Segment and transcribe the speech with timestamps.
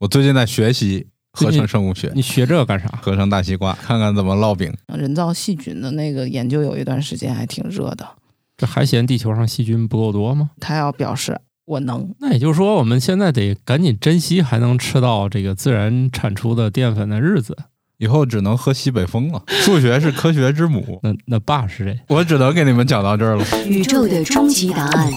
[0.00, 2.88] 我最近在学习合成生物学，你学这干啥？
[3.02, 4.72] 合成大西瓜，看看怎么烙饼。
[4.96, 8.08] 人造细菌的那个研究有一段时间还挺热的。
[8.56, 10.52] 这还嫌地球上细菌不够多吗？
[10.58, 12.14] 他要表示我能。
[12.18, 17.54] 那也就是说，我们现在得赶紧珍惜还能吃到这个自然产出的淀粉的日子。
[17.98, 19.42] 以后只能喝西北风了。
[19.48, 20.98] 数学是科学之母。
[21.02, 22.00] 那那爸是谁？
[22.08, 23.44] 我只能给你们讲到这儿了。
[23.66, 25.12] 宇宙的终极答案，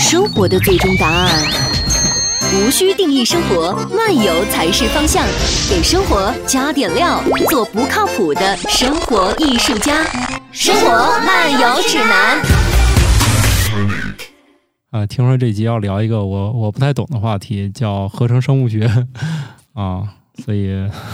[0.00, 1.75] 生活的最终答案。
[2.54, 5.24] 无需定义生活，漫游才是方向。
[5.68, 10.04] 给生活加点料，做不靠谱的生活艺术家。
[10.52, 10.88] 生活
[11.24, 12.40] 漫游指南。
[14.92, 18.90] 啊，听说这集要聊一个我我不太懂的话题，叫合成生物学
[19.74, 20.04] 啊。
[20.44, 20.70] 所以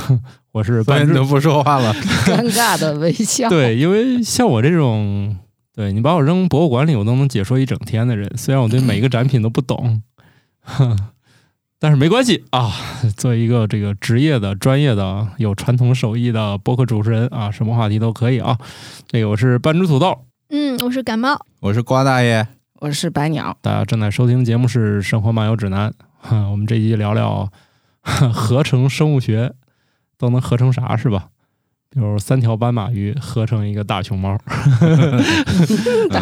[0.52, 1.94] 我是半都不说话了，
[2.26, 3.48] 尴尬的微笑。
[3.50, 5.38] 对，因为像我这种，
[5.74, 8.30] 对你把我扔博物馆里，我都能解说一整天的人。
[8.36, 10.02] 虽然我对每一个展品都不懂，
[11.82, 12.70] 但是没关系啊。
[13.18, 18.56] 作为一个这个职业的、专业的、有传统手艺的播客主持人啊，什么话题都可以啊。
[19.08, 22.46] 这个我是半只土豆，嗯，我是感冒，我是瓜大爷，
[22.78, 23.56] 我是白鸟。
[23.60, 25.92] 大家正在收听的节目是《生活漫游指南》，
[26.52, 27.50] 我们这集聊聊。
[28.32, 29.52] 合成生物学
[30.16, 31.30] 都能合成啥是吧？
[31.90, 34.38] 比如三条斑马鱼合成一个大熊猫，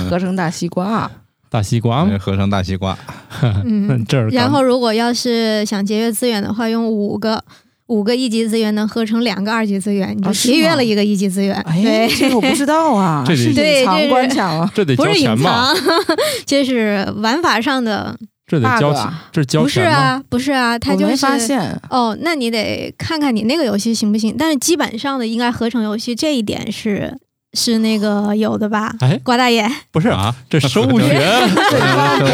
[0.09, 1.11] 合成大西瓜，
[1.51, 2.17] 大西瓜吗？
[2.19, 2.97] 合成大西瓜。
[3.65, 7.43] 嗯，这然后如果要是想节约资源的话，用五个
[7.87, 11.55] 五个一级资源能合成两个二级资源，你就节约了一个一级资源。
[11.63, 15.75] 哎，这个我不知道啊， 这得隐藏关卡了，这得不是隐藏，
[16.47, 18.17] 这是玩法上的。
[18.47, 24.35] 这得交钱，这交钱不是啊，不是啊，他就是发现哦，那你得看看你那个游戏行不行。
[24.37, 27.17] 但是基本上的应该合成游戏这一点是
[27.55, 28.95] 是那个有的吧？
[29.01, 31.21] 哎，瓜大爷不是啊，这生物学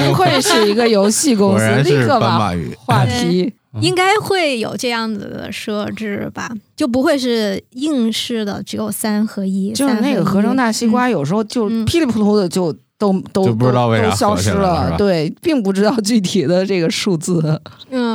[0.08, 6.50] 不愧 是一个游戏公司，立刻把话题应该会有这样子的设置吧？
[6.76, 12.76] 就不会是硬式的只有三合一，就是那个合成大西瓜，有时候就噼里扑噜的就。
[12.98, 17.60] 都都不知道为啥消失了，对，并不知道具体的这个数字。
[17.90, 18.05] 嗯，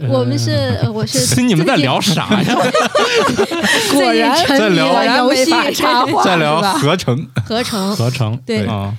[0.08, 2.54] 我们是我是 你们在聊啥呀？
[3.92, 7.28] 果然在聊游戏插画，在聊合成。
[7.44, 7.94] 合成。
[7.94, 8.64] 合成对。
[8.66, 8.94] 啊，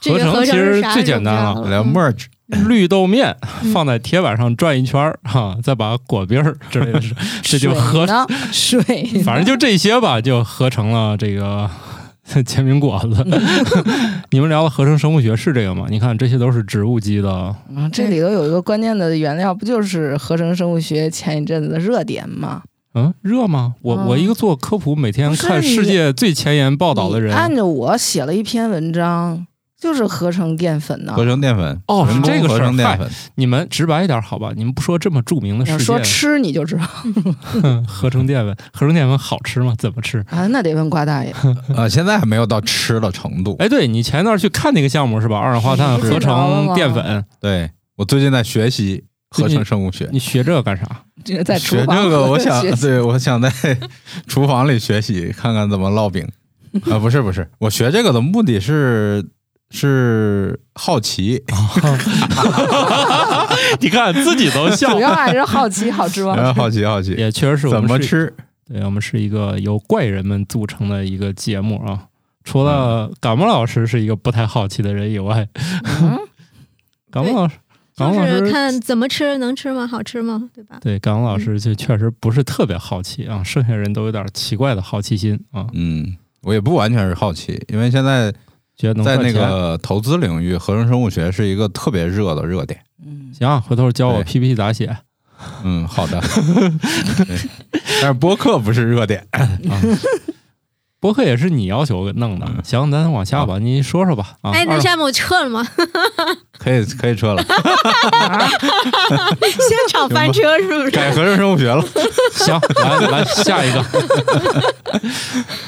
[0.00, 2.26] 合成其实最简单了，聊 merge
[2.68, 3.36] 绿豆面
[3.72, 6.40] 放在铁板上转一圈哈，再把果冰
[6.70, 7.00] 之类的，
[7.42, 8.06] 这就合
[8.52, 8.80] 水，
[9.24, 11.68] 反正就这些吧，就合成了这个。
[12.44, 13.24] 煎饼果子，
[14.30, 15.86] 你们聊的合成生物学是这个吗？
[15.88, 17.54] 你看，这些都是植物基的。
[17.74, 22.62] 嗯，这里头有一个关键的原料，不就是合成生物学前一阵子的热点吗？
[22.94, 23.74] 嗯，热吗？
[23.82, 29.46] 我我一个做科普，每天看世界最前沿报道的人，按着我写了一篇文章。
[29.78, 33.06] 就是合成淀粉呢，合成淀粉哦，是这个合成淀粉。
[33.34, 34.52] 你们直白一点好吧？
[34.56, 36.84] 你们不说这么著名的事件，说吃你就知道。
[37.86, 39.74] 合成淀粉，合成淀粉好吃吗？
[39.78, 40.46] 怎么吃啊？
[40.46, 41.30] 那得问瓜大爷。
[41.76, 43.54] 啊，现在还没有到吃的程度。
[43.58, 45.38] 哎，对你前一段去看那个项目是吧？
[45.38, 47.24] 二氧化碳合成淀粉。
[47.38, 50.08] 对我最近在学习合成生物学。
[50.10, 50.86] 你学这个干啥？
[51.22, 53.52] 这个在学这个，我想对，我想在
[54.26, 56.26] 厨房里学习，看看怎么烙饼。
[56.90, 59.22] 啊，不是不是，我学这个的目的是。
[59.70, 61.42] 是好奇，
[63.80, 66.54] 你看自己都笑，主要还是好奇，好吃吗？
[66.54, 68.32] 好奇，好奇，也确实是怎么吃？
[68.68, 72.06] 对我们是一个由怪人们组成的一个节目啊。
[72.44, 75.48] 除了感冒老师是一个不太好奇的人以外，
[77.10, 77.56] 感冒老师，
[77.96, 79.84] 感冒老师看怎么吃能吃吗？
[79.86, 80.48] 好吃吗？
[80.54, 80.78] 对吧？
[80.80, 83.42] 对，感冒老师就确实不是特别好奇啊。
[83.42, 85.66] 剩下人都有点奇怪的好奇心啊。
[85.72, 88.32] 嗯，我也不完全是好奇，因为现在。
[89.04, 92.80] 在那个投资领域，合成生物学是一个特别热的热点。
[93.04, 94.96] 嗯，行，回头教我 PPT 咋写。
[95.64, 96.22] 嗯，好的。
[98.00, 99.48] 但是播客不是热点啊，
[101.00, 102.46] 播客也是你要求弄的。
[102.64, 104.36] 行，咱往下吧，你说说吧。
[104.42, 105.66] 哎，那下面我撤了吗？
[106.58, 107.42] 可以，可以撤了。
[109.40, 110.90] 现场翻车是不是？
[110.90, 111.82] 改合成生物学了。
[112.32, 113.84] 行，来来下一个，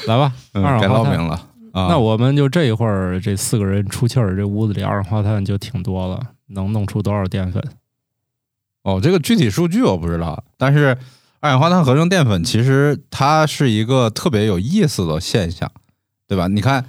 [0.07, 0.31] 来吧。
[0.81, 1.39] 改报名了。
[1.87, 7.63] 那我们就这一会儿，这四个人出气儿，这屋子里二氧化碳就挺多了，能弄出多少淀粉？
[8.81, 10.97] 哦，这个具体数据我不知道，但是
[11.39, 15.71] 二氧化碳合成淀粉其实它是一个特别有意思的现象，
[16.27, 16.47] 对吧？
[16.47, 16.85] 你看。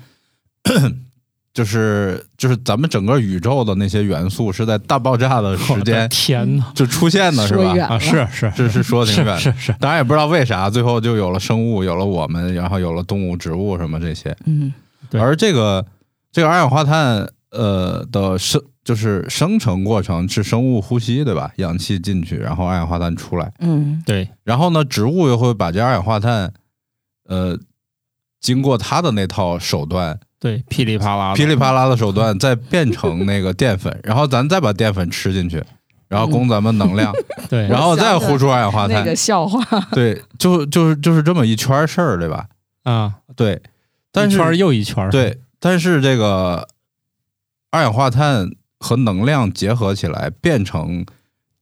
[1.61, 7.77] 就是就是咱们整个宇宙的那些元素是在大爆炸的时间 天呐就出现的是吧？
[7.87, 9.75] 啊，是是这是说挺远， 是是。
[9.79, 14.35] 当然也不知道为啥，最后就有了生物，有了我们，然后有了动物、植物什么这些。
[14.47, 14.73] 嗯，
[15.13, 15.85] 而这个
[16.33, 21.53] 这个二氧化碳呃的生就是生成过程是生物呼吸，对吧？
[21.57, 26.55] 氧气进去，然后二氧化碳出来，嗯对，然后呢，植物又会把这二氧化碳，
[27.29, 27.59] 呃，
[28.41, 35.63] 经过它的那套手段，对，噼里啪啦，噼里啪啦的手段，再变成那个淀粉，然后咱再把淀粉吃进去，
[36.09, 37.13] 然后供咱们能量，
[37.51, 42.47] 对，然后再呼出二氧化碳那个，笑话，对，就就是就是这么一圈事儿，对吧？
[42.85, 43.61] 啊，对，
[44.11, 46.67] 但是一圈儿又一圈儿，对，但是这个
[47.71, 51.05] 二氧化碳和能量结合起来，变成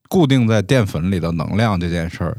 [0.08, 2.38] 固定在淀粉里的能量这件事儿，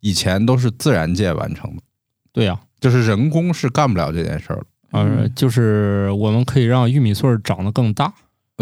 [0.00, 1.82] 以前都是自然界完成的，
[2.30, 4.66] 对呀、就是人工是干不了这件事儿的。
[4.90, 8.12] 呃，嗯就是我们可以让玉米穗儿长得更大，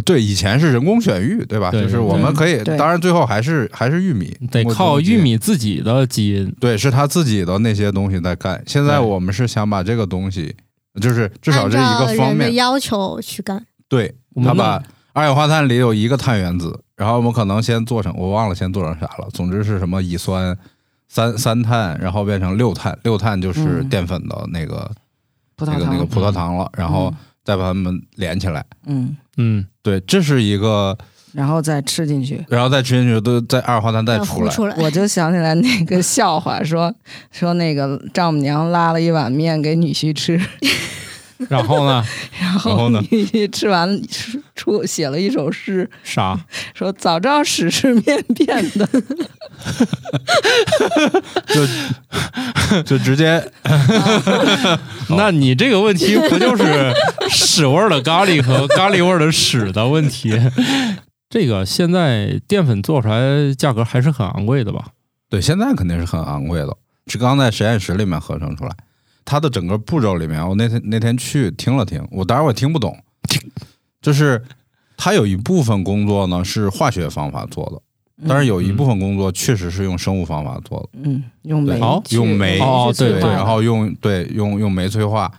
[0.04, 1.70] 对，以前是人工选育，对吧？
[1.70, 5.16] 对就是我们可以，当然最后还是还是玉米，得靠玉。
[5.16, 6.54] 米自己的基因。
[6.60, 8.62] 对，是他自己的那些东西在干。
[8.66, 10.54] 现在我们是想把这个东西，
[11.00, 13.64] 就是至少这一个方面，的要求去干。
[13.88, 14.14] 对，
[14.44, 14.82] 他把
[15.12, 19.28] 二氧化碳里有一个碳原子，然后我们可能先做成，我忘了先做成啥了。
[19.32, 20.54] 总之是什么乙酸
[21.08, 24.90] 三三碳，然后变成六碳，六碳就是嗯淀粉的那个、
[25.56, 27.14] 葡萄糖，那个那个葡萄糖了，然后嗯
[27.44, 28.64] 再把它们连起来。
[28.86, 30.96] 嗯，嗯，对，这是一个，
[31.32, 32.44] 然后再吃进去。
[32.48, 34.52] 然后再吃进去，都再二氧化碳再出来。
[34.52, 36.92] 出来，我就想起来那个笑话，说
[37.30, 40.38] 说那个丈母娘拉了一碗面给女婿吃，
[41.48, 42.04] 然后呢？
[42.40, 44.00] 然然后呢你吃完
[44.54, 46.38] 出写了一首诗，啥？
[46.74, 48.88] 说早知道屎是面变的，
[51.48, 53.50] 就就直接
[55.16, 56.92] 那你这个问题不就是
[57.28, 60.38] 屎味儿的咖喱和咖喱味儿的屎的问题？
[61.28, 64.86] 这个现在淀粉做出来价格还是很昂贵的吧？
[65.28, 66.76] 对，现在肯定是很昂贵的，
[67.08, 68.70] 是刚在实验室里面合成出来。
[69.26, 72.96] 它的整个步骤里面，我那天那天去听了听，我当然我听不懂，
[74.00, 74.42] 就是
[74.96, 81.78] 它有一部分工作呢是化学方法做的，但是有一部分工作确实是用生物方法做的，嗯，用煤
[82.10, 82.58] 用煤
[82.96, 85.30] 对然后用对用用酶催化，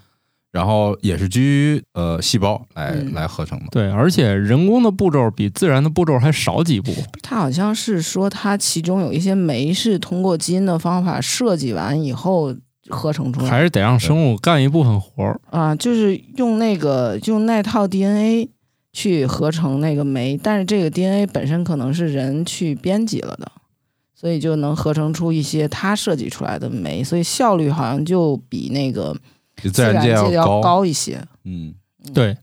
[0.51, 3.13] 然后也是基于呃细胞来、嗯。
[3.13, 3.65] 来合成的。
[3.71, 6.91] 对，而且人工的步骤比自然的步骤还少几步。
[7.23, 12.53] 它好像是说它其中有一些酶是通过基因的方法设计完以后
[12.89, 15.39] 合成出来还是得让生物干一部分活儿。
[15.49, 18.49] 啊，就是用那个用那套 DNA
[18.93, 23.51] 去合成那个酶，但是这个 DNA 本身可能是人去编辑了的，
[24.15, 29.13] 所以就能合成出一些他设计出来的酶，所以效率好像就比那个
[29.55, 31.21] 比自自然然界界要高，高一些。
[31.43, 31.75] 嗯，
[32.13, 32.35] 对，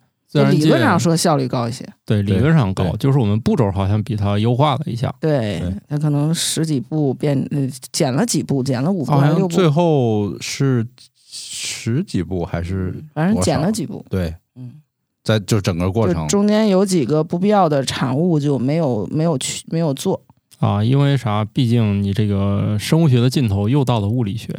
[0.50, 5.14] 理界论上说效率高一些，对，理论上高，就是我们步骤好像比它优化了一下。
[5.20, 10.84] 对对，它可能十几步变呃减了几步，减了五步还是六步，最后是
[11.31, 14.04] 十几步还是反正减了几步。
[14.10, 14.72] 对，嗯，
[15.22, 20.20] 在就整个过程中间有几个不必要的产物就没有没有去没有做。
[20.58, 21.44] 啊，因为啥？
[21.44, 24.54] 毕竟你这个生物学的尽头又到了物理学。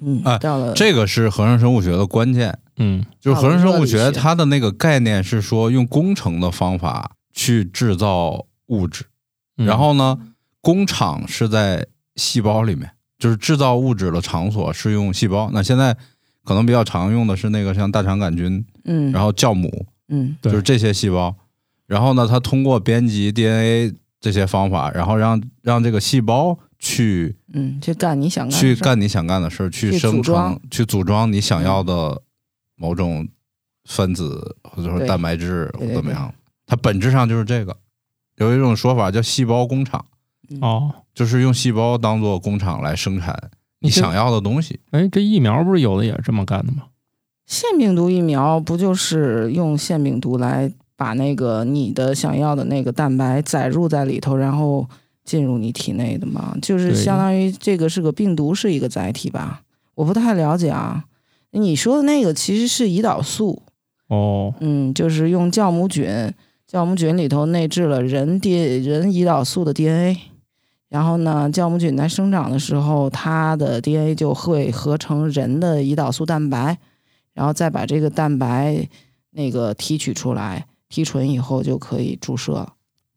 [0.00, 9.04] 嗯，哎到了这个是合成生物学的关键，嗯，就是合成生物学它的那个概念是说用工程的方法去制造物质，
[9.56, 9.66] 嗯。
[9.66, 10.18] 然后呢，
[10.60, 11.86] 工厂是在
[12.16, 15.50] 细胞里面，就是制造物质的场所是用细胞。
[15.52, 15.96] 那现在
[16.44, 20.36] 可能比较常用的是那个像大肠杆菌，嗯，然后酵母，嗯。
[20.40, 20.50] 对。
[20.52, 21.34] 就是这些细胞。
[21.86, 28.74] 然后呢，它通过编辑 DNA 这些方法，然后让让这个细胞去嗯去干你想干的事儿。
[28.74, 32.20] 去干你想干的事儿，去去生成组、去组装你想要的
[32.78, 33.28] 某种
[33.84, 36.32] 分子或者说蛋白质怎么样。
[36.66, 37.76] 它本质上就是这个。
[38.36, 40.06] 有一种说法叫细胞工厂，
[40.48, 44.78] 嗯哦，就是用细胞当做工厂来生产你想要的东西。
[44.92, 46.84] 哎，这疫苗不是有的也是这么干的吗？
[47.46, 54.86] 腺病毒疫苗不就是用腺病毒来把那个你的想要的那个蛋白载入在里头，然后
[55.24, 56.56] 进入你体内的吗？
[56.62, 59.62] 就是相当于这个是个病毒是一个载体吧？
[59.94, 61.06] 我不太了解啊。
[61.52, 63.62] 你说的那个其实是胰岛素，
[64.08, 66.06] 哦，嗯，就是用酵母菌，
[66.70, 70.18] 酵母菌里头内置了人 D 人胰岛素的 DNA，
[70.88, 76.78] 然后呢，酵母菌在生长的时候，它的 DNA 就会合成人的胰岛素蛋白，
[77.32, 78.86] 然后再把这个蛋白
[79.30, 82.74] 那个提取出来，提纯以后就可以注射了。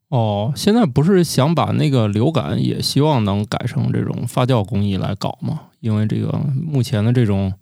[0.10, 5.62] 哦，现在不是想把那个流感也希望能改成这种发酵工艺来搞吗？
[5.80, 7.54] 因为这个目前的这种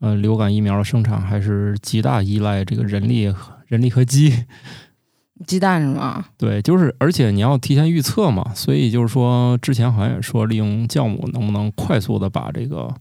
[0.00, 3.34] 呃流感疫苗的生产还是极大依赖这个人力、
[3.66, 4.44] 人力和机。
[5.46, 6.24] 鸡蛋是吗？
[6.36, 12.92] 对，就是而且你要提前预测嘛，所以就是说之前好像也说利用酵母能不能快速的把这个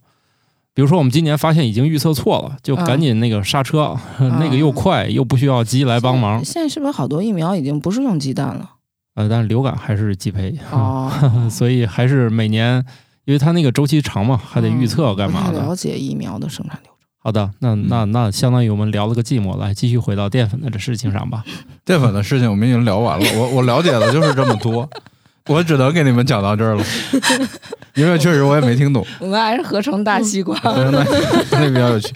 [0.76, 6.46] 比如说我们今年发现已经预测错了，就赶紧那个刹车， 那个又快又不需要鸡来帮忙。
[6.46, 8.74] 现在是不是好多疫苗已经不是用鸡蛋了？
[9.16, 11.12] 呃，但是流感还是鸡胚，哦，
[11.50, 12.86] 所以还是每年，
[13.28, 15.60] 因为它那个周期长嘛，还得预测干嘛的。
[15.60, 16.94] 了解疫苗的生产流程。
[17.20, 21.44] 好的，那那那相当于我们聊了个寂寞，来继续回到淀粉的这事情上吧。
[21.84, 24.90] 淀粉的事情我们已经聊完了，我我了解的就是这么多，
[25.48, 26.84] 我只能给你们讲到这儿了，
[27.96, 29.06] 因为确实我也没听懂。
[29.20, 30.58] 我们还是合成大西瓜。
[30.64, 31.06] 那
[31.52, 32.14] 那比较有趣。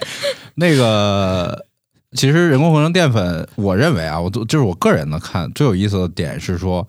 [0.54, 1.66] 那个
[2.16, 6.86] 其实人工合成淀粉，我认为啊，我都就是我个人的看最有意思的点是说，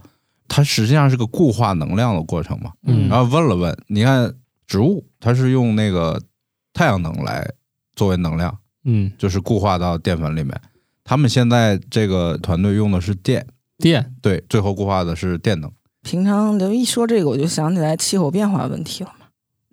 [0.48, 2.72] 它实际上是个固化能量的过程嘛。
[2.86, 4.34] 嗯然后问了问，你看
[4.68, 6.22] 植物它是用那个
[6.74, 7.48] 太阳能来
[7.96, 10.60] 作为能量，嗯，就是固化到淀粉里面。
[11.04, 13.46] 他们现在这个团队用的是电，
[13.78, 15.72] 电，对，最后固化的是电能。
[16.02, 19.26] 平常就一说这个，我就想起来气候变化问题了嘛。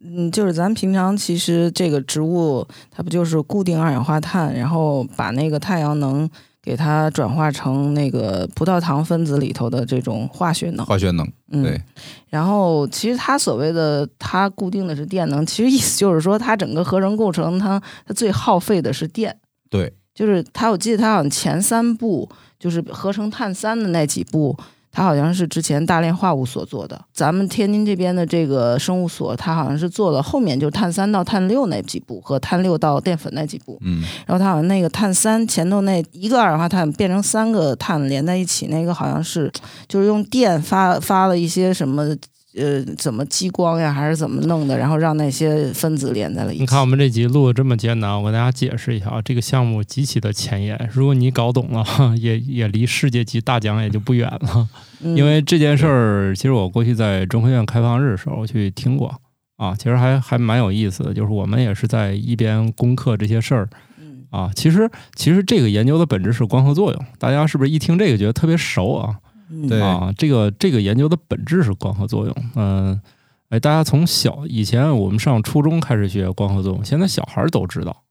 [0.03, 6.29] 嗯，就是咱平常其实这个植物它不就是固定二氧化碳，然后把那个太阳能
[6.71, 10.87] 给它转化成那个葡萄糖分子里头的这种化学能。
[10.87, 11.83] 化学能，嗯，对，
[12.29, 19.37] 然后其实它所谓的它固定的是电能，其实意思就是说它整个合成过程它它最耗费的是电。
[19.69, 24.57] 对，就是它，我记得它好像前三步就是合成碳三的那几步，
[24.93, 27.01] 它好像是之前大炼化物所做的。
[27.13, 33.79] 咱们天津这边的这个生物所，它好像是做了后面就是碳三到碳六那几步和碳六到淀粉那几步。
[33.83, 39.53] 嗯，然后它好像那个碳三前头那一个二氧化碳变成三个碳连在一起，那个好像是
[39.87, 42.17] 就是用电发发了一些什么。
[42.57, 44.77] 呃，怎么激光呀，还是怎么弄的？
[44.77, 46.63] 然后让那些分子连在了一起。
[46.63, 51.85] 你看我们这集录的这么艰难，我跟大家解释一下啊，这个项目极其的前沿，如果你搞懂了，
[52.19, 54.69] 也也离世界级大奖也就不远了。
[55.03, 59.15] 嗯因为这件事儿，其实我过去在中科院开放日的时候去听过
[59.57, 64.51] 啊，其实还还蛮有意思的，就是我们也是在一边攻克这些事儿嗯啊。
[64.55, 69.15] 其实其实这个研究的本质是光合作用，大家是不是一听这个觉得特别熟啊？
[69.51, 72.37] 嗯对啊，这个这个研究的本质是光合作用。
[72.55, 73.01] 嗯、
[73.49, 78.05] 哎，大家从小以前我们上初中开始学光合作用，现在小孩儿都知道。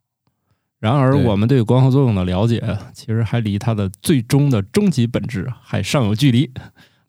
[0.79, 6.49] 然而，我们对光合作用的了解，其实还离它的最终的终极本质还尚有距离。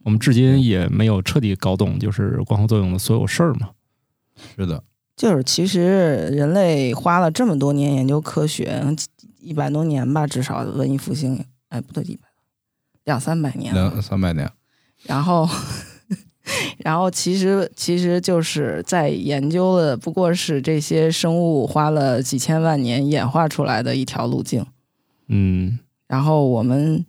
[0.03, 3.71] 我们至今也没有彻底搞懂，就是光合作用的所有事儿嘛。
[4.57, 4.83] 是的，
[5.15, 8.83] 就是其实人类花了这么多年研究科学，
[9.41, 12.23] 一百多年吧，至少文艺复兴，哎，不对，一百
[13.05, 13.91] 两三百年了。
[13.91, 14.51] 两三百年，
[15.05, 15.49] 然后，
[16.79, 24.65] 然后其实其实就是在研究的，不过是这些生物花了几千万年演化出来的一条路径。
[25.29, 27.05] 嗯，然后我们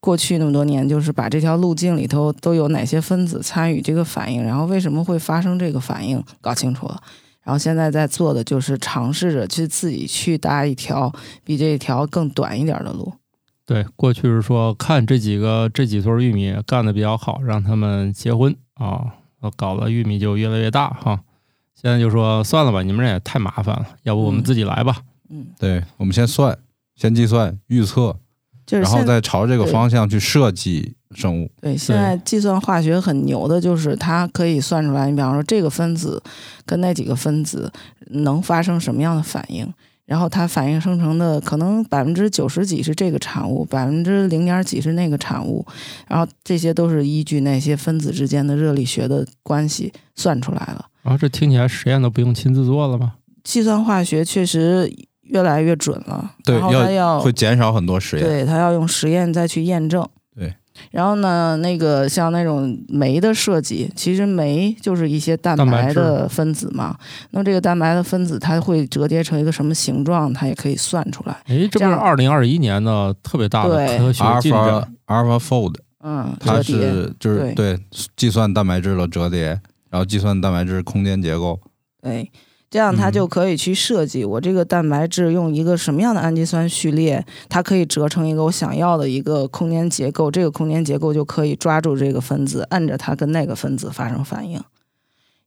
[0.00, 7.02] 过去那么多年，就是把这条路径里头都有哪些分子参与这个反应，然后为什么会发生这个反应，搞清楚了。
[7.42, 11.12] 然后现在在做的就是尝试着去自己去搭一条
[11.44, 13.12] 比这条更短一点的路。
[13.68, 19.12] 对，过去是说看这几个这几撮玉米干的比较好，让他们结婚啊，
[19.56, 21.20] 搞了玉米就越来越大哈。
[21.74, 24.96] 现在就说算了吧，你们这也太麻烦了，要不我们嗯自己来吧。
[25.28, 26.58] 嗯，对，我们先算，
[26.96, 28.16] 先计算预测，
[28.70, 31.50] 然后就是现再朝这个方向去设计生物。
[31.60, 36.22] 对，现在计算化学很牛的，就是它可以算出来，你比方说这个分子
[36.64, 37.70] 跟那几个分子
[38.06, 39.70] 能发生什么样的反应，
[40.08, 45.62] 然后它反应生成的可能百分之九十几是这个产物，百分之零点几是那个产物，
[46.08, 50.86] 然后这些都是依据那些分子之间的热力学的关系算出来了。
[51.02, 53.16] 然后这听起来实验都不用亲自做了吗？
[53.44, 54.90] 计算化学确实
[55.24, 58.24] 越来越准了，对然后它要会减少很多实验。
[58.24, 60.08] 对，它要用实验再去验证。
[60.90, 60.98] 对。
[60.98, 66.96] 然后呢，那个像那种酶的设计，其实酶就是一些蛋蛋白白的分子嘛。
[67.30, 71.36] 那么这个蛋白的分子，它会折叠成一个什么形状，它也可以算出来。
[71.46, 76.62] 哎，这不是二零二一年的特别大的对科学进 Alpha 展？AlphaFold，嗯，它。
[76.62, 77.80] 是就是对对
[78.16, 79.46] 计算蛋白质的折叠，
[79.90, 81.58] 然后计算蛋白质空间结构。
[82.02, 82.30] 对，
[82.70, 94.62] 这样它嗯就可以去设计我这个蛋白质用一个什么样的氨基酸序列，它可以折成一个我想要的一个空间结构，这个空间结构就可以抓住这个分子，按着它跟那个分子发生反应。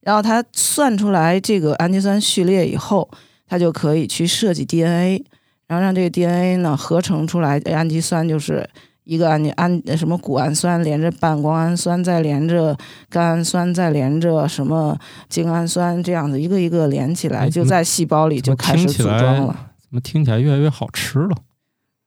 [0.01, 3.09] 然后它算出来这个氨基酸序列以后，
[3.47, 5.23] 它就可以去设计 DNA，
[5.67, 8.69] 然后让这个 DNA 呢合成出来氨基酸就是。
[9.03, 12.77] 一个氨氨什么谷氨酸连着半胱氨酸，再连着
[13.09, 19.71] 甘氨酸，再连着什么精氨酸，这样子一个一个连起来，哎就在细胞里就开始组装了。
[19.79, 21.35] 怎么听起来越来越好吃了？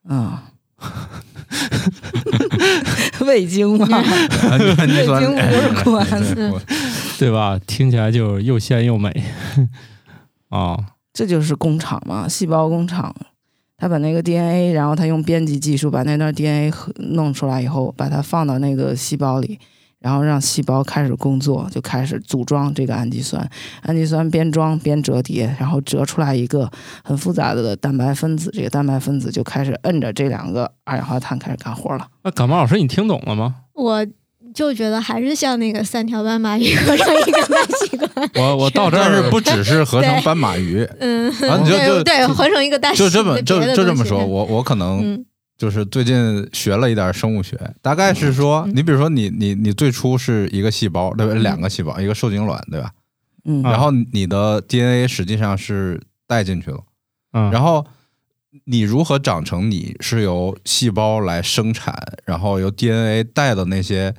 [0.09, 0.39] 嗯，
[3.27, 3.87] 味精嘛，
[4.51, 4.59] 氨
[4.89, 6.53] 基酸味精不是谷氨酸
[7.19, 7.59] 对吧？
[7.67, 9.11] 听起来就又鲜又美
[10.51, 10.79] 啊！
[11.13, 13.15] 这就是工厂嘛，细胞工厂。
[13.85, 16.73] 他把那个 DNA，然后他用编辑技术把那段 DNA
[17.11, 19.59] 弄出来以后，把它放到那个细胞里，
[19.99, 23.47] 然后让细胞开始工作，就开始组装这个氨基酸。
[23.83, 26.67] 氨基酸边装边折叠，然后折出来一个
[27.05, 28.51] 很复杂的蛋白分子。
[28.55, 32.09] 这个蛋白分子就开始摁着这两个二氧化碳开始干活了。
[32.23, 33.57] 那感冒老师，你听懂了吗？
[33.75, 34.07] 我
[34.55, 38.09] 就觉得还是像那个三条斑马鱼合成一个大西瓜。
[38.41, 45.27] 我我到这儿是不 只是合成斑马鱼，嗯，啊你就就对对，合成一个大器就这么就就这么说，我我可能嗯。
[45.57, 48.73] 就是最近学了一点生物学，大概是说，嗯。
[48.75, 51.33] 你比如说你你你最初是一个细胞，对吧？
[51.35, 51.43] 嗯。
[51.43, 52.91] 两个细胞，一个受精卵，对吧？
[53.45, 56.81] 嗯，啊然后你的 DNA 实际上是带进去了，
[57.35, 57.87] 嗯，然后
[58.65, 61.95] 你如何长成你是由细胞来生产，
[62.25, 64.13] 然后由 DNA 带的那些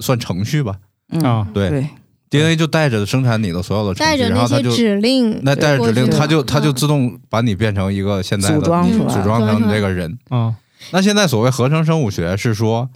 [0.00, 0.78] 算程序吧。
[1.10, 1.68] 嗯啊对。
[1.68, 1.88] 对
[2.30, 6.74] ，，DNA 就带着生产你的所有的程序，带着那些然后它就指令，那带着指令，它就它就嗯。
[6.74, 9.14] 自动把你变成一个现在的组装出来。
[9.14, 10.18] 组装成组装出来这个人。
[10.30, 10.54] 啊。
[10.90, 12.90] 那现在所谓合成生物学是说，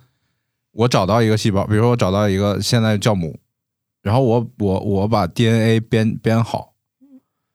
[0.72, 3.38] 我找到一个细胞，比如说我找到一个现在酵母，
[4.02, 6.72] 然后我我我把 DNA 编编好，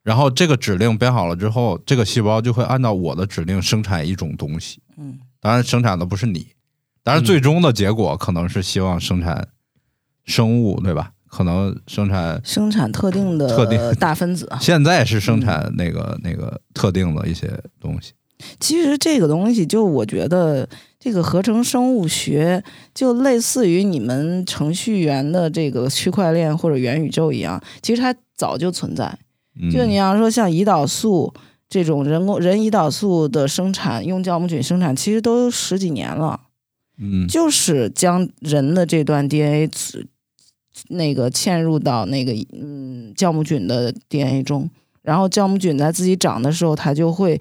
[0.04, 4.80] 然后这个指令编好了之后，这个细胞就会按照我的指令生产一种东西。
[4.98, 5.20] 嗯。
[5.42, 6.48] 当然，生产的不是你，
[7.04, 9.48] 当然嗯最终的结果可能是希望生产
[10.26, 11.12] 生物，对吧？
[11.28, 14.50] 可能生产生产特定的特定大分子。
[14.60, 18.12] 现在是生产那个那个特定的一些东西。
[18.60, 20.68] 其实这个东西，就我觉得
[21.00, 29.18] 这个合成生物学就类似于你们程序员的这个区块链或者元宇宙一样，其实它早就存在。
[29.62, 31.34] 嗯、就你要说像胰岛素
[31.70, 36.40] 这种人工人胰岛素的生产，用酵母菌生产，其实都十几年了，
[37.02, 39.70] 嗯就是将人的这段 DNA
[40.90, 44.70] 那个嵌入到那个嗯酵母菌的 DNA 中，
[45.02, 47.40] 然后酵母菌在自己长的时候，它就会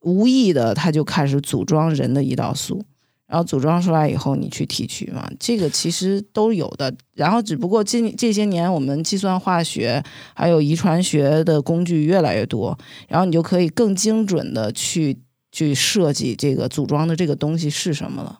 [0.00, 2.82] 无意的，它就开始组装人的胰岛素。
[3.26, 6.92] 然后组装出来以后，你去提取嘛，这个其实都有的。
[7.14, 10.02] 然后只不过近这些年，我们计算化学
[10.34, 12.76] 还有遗传学的工具越来越多，
[13.06, 15.16] 然后你就可以更精准的去
[15.52, 18.39] 去设计这个组装的这个东西是什么了。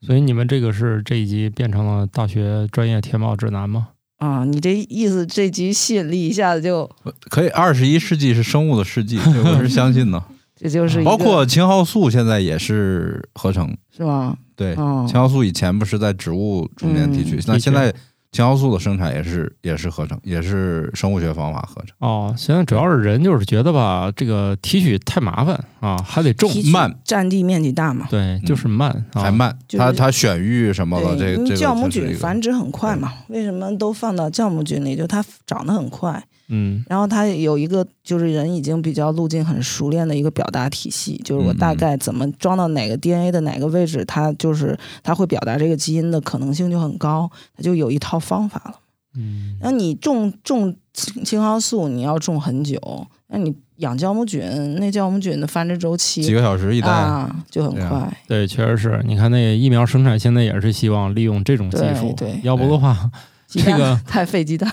[0.00, 3.88] 所以你们这个是这一集变成了大学专业填报指南吗？
[4.18, 6.90] 啊，你这意思，这集吸引力一下子就，
[7.30, 10.22] 可以，二十一世纪是生物的世纪，这我是相信的。
[10.60, 14.36] 这就是包括青蒿素现在也是合成，是吗？
[14.56, 17.94] 对，哦青蒿素以前不是在植物中间提取，那现在
[18.30, 26.94] 青蒿素的生产也是也是合成，也是生物学方法合成，哦，现在主要是人就是觉得吧，这个提取太麻烦啊，还得种，慢。
[27.04, 28.06] 占地面积大嘛。
[28.10, 29.22] 对，就是慢，啊。
[29.22, 34.94] 还慢，就是它它选育什么的，这个酵母菌繁殖很快嘛，为什么都放到酵母菌里？
[34.94, 36.84] 就它长得很快，嗯。
[36.88, 48.74] 然后它有一个就是人已经比较路径很熟练的一个表达体系，就是我大概怎么装到哪个 DNA 的哪个位置，它就是它会表达这个基因的可能性就很高，它就有一套方法了。
[49.16, 49.56] 嗯。
[49.60, 54.42] 那你种种青青蒿素，你要种很久，那你养酵母菌，
[54.80, 58.12] 那酵母菌的繁殖周期几个小时一代，啊就很快。
[58.26, 59.02] 对，确实是。
[59.06, 62.40] 你看那个疫苗生产现在也是希望利用这种技术，对对。
[62.42, 63.10] 要不的话
[63.46, 64.72] 这个太费鸡蛋，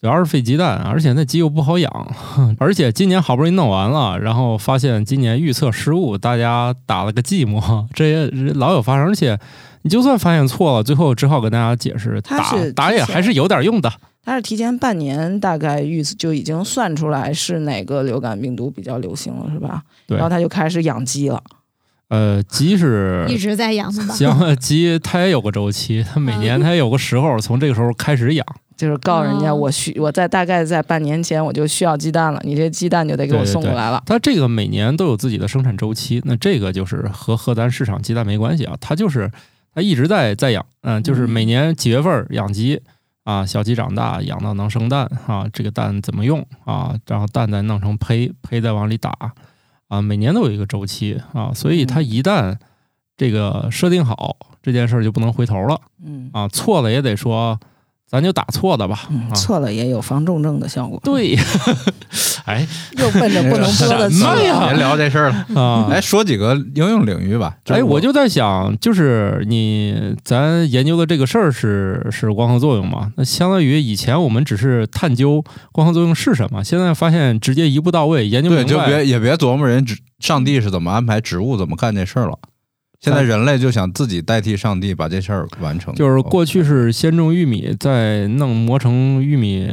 [0.00, 2.14] 主要是费鸡蛋，而且那鸡又不好养，
[2.60, 9.38] 而且今年好不容易弄完了，然后发现今年预测失误，大家打了个寂寞， 这也老有发生，而且
[9.82, 13.90] 你就算发现错了，最后只好跟大家解释，它打是打也还是有点用的。
[14.22, 19.82] 它是提前半年大概预就已经算出来是哪个流感病毒比较流行了，是吧？
[20.06, 21.40] 对然后他就开始养鸡了。
[22.08, 24.14] 呃，鸡是 一直在养的吧？
[24.14, 28.44] 像鸡，它也有个周期，它每年它也有个时候，从这个时候开始养。
[28.76, 29.54] 就是告诉人家哦。
[29.54, 34.02] 我需我在大概在半年前我就需要鸡蛋了，你这鸡蛋就得给我送过来了。
[34.06, 39.30] 它这个每年都有自己的生产周期，那这个就是和和咱市场鸡蛋没关系啊，它就是
[39.74, 42.80] 它一直在在养，嗯，就是每年几月份儿养鸡
[43.24, 49.12] 啊，小鸡长大养到能生蛋啊，这个蛋怎么用啊，然后蛋再弄成胚，胚再往里打
[49.88, 52.56] 啊，每年都有一个周期啊，所以它一旦
[53.16, 56.30] 这个设定好这件事儿就不能回头了嗯。
[56.32, 57.58] 啊，错了也得说
[58.08, 61.36] 咱就打错的吧嗯，啊，错了也有防重症的效果。，对，
[62.46, 62.66] 哎
[62.98, 64.16] 又奔着不能播的去。
[64.26, 67.56] 别聊这事儿了， 啊，来说几个应用领域吧。
[67.66, 73.10] 哎，我就就在想，就是你咱研究的这个事儿是是光合作用嘛？
[73.16, 75.42] 那相当于以前我们只是探究
[75.72, 78.70] 光合作用是什么，现在发现直接一步到位研究对，明白。
[78.72, 82.38] 就别也别琢磨人植上帝是怎么安排植物怎么干这事儿了。
[83.00, 89.72] 现在人类就想自己代替上帝把这事儿完成，就是过去是先种玉米，再弄磨成玉米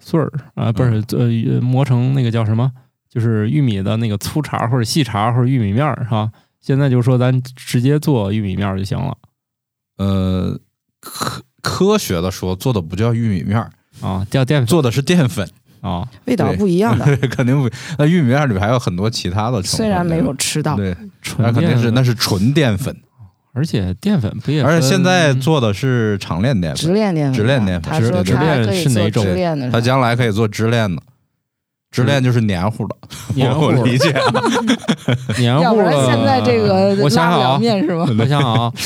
[0.00, 2.72] 穗儿啊，不是呃磨成那个叫什么？
[3.08, 6.32] 就是玉米的那个粗茬或者细茬或者玉米面儿，是吧？
[6.60, 9.16] 现在就说咱直接做玉米面儿就行了。
[9.98, 10.58] 呃，
[11.00, 14.66] 科科学的说，做的不叫玉米面儿，啊，叫淀粉。
[14.66, 15.48] 做的是淀粉，
[15.84, 17.04] 啊，味道不一样的。
[17.28, 17.68] 肯定不。
[17.98, 20.96] 那玉米面里面还有很多其他的成分，虽然没有吃到，对，
[21.38, 22.96] 那肯定是那是纯淀粉，
[23.52, 24.72] 而且淀粉不也分？
[24.72, 31.02] 而且现在做的是长链淀直粉，链淀粉啊，直链淀粉他说直他可以做直链是哪种直链的，它将来可以做直链的。
[31.94, 32.96] 支链就是黏糊的，
[33.36, 34.12] 黏糊我理解。
[35.38, 36.06] 黏糊了。
[36.06, 38.04] 现在这个我想想啊，面是吗？
[38.18, 38.72] 我想想啊，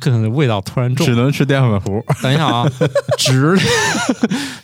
[0.00, 1.14] 跟味道突然重只。
[1.16, 2.64] 能吃淀粉糊，等一下啊，
[3.18, 3.66] 直链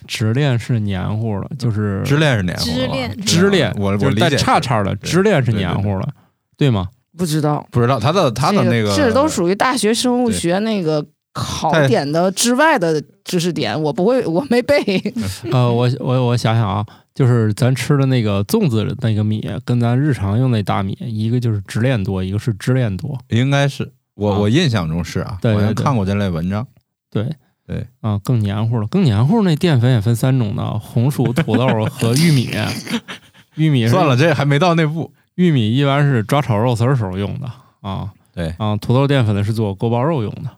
[0.07, 6.09] 直链是黏糊的，就是 支链是黏糊的链支链，我我理解叉叉的对支链是黏糊的，
[6.57, 6.89] 对吗？
[7.19, 14.77] 不知道，不知道它的它的那个这都属于大学生物学那个考点的之外的知识点，我不会，我没背。
[15.53, 23.19] 呃，我我我想想啊，就是咱吃的那个粽子的那个米，跟咱日常用那大米，一个就是直链多，一个是支链多。
[23.29, 26.67] 应该是我啊我印象中是啊，对对对看过这类文章。
[27.11, 27.27] 对
[27.67, 28.87] 对啊，更黏糊了。
[28.89, 32.51] 更黏糊那淀粉也分三种呢，红薯、土豆和玉米。
[33.57, 35.13] 玉米算了，这还没到那步。
[35.37, 38.11] 玉米一般是抓炒肉丝儿时候用的啊。
[38.33, 40.51] 对啊，土豆淀粉呢是做锅包肉用的，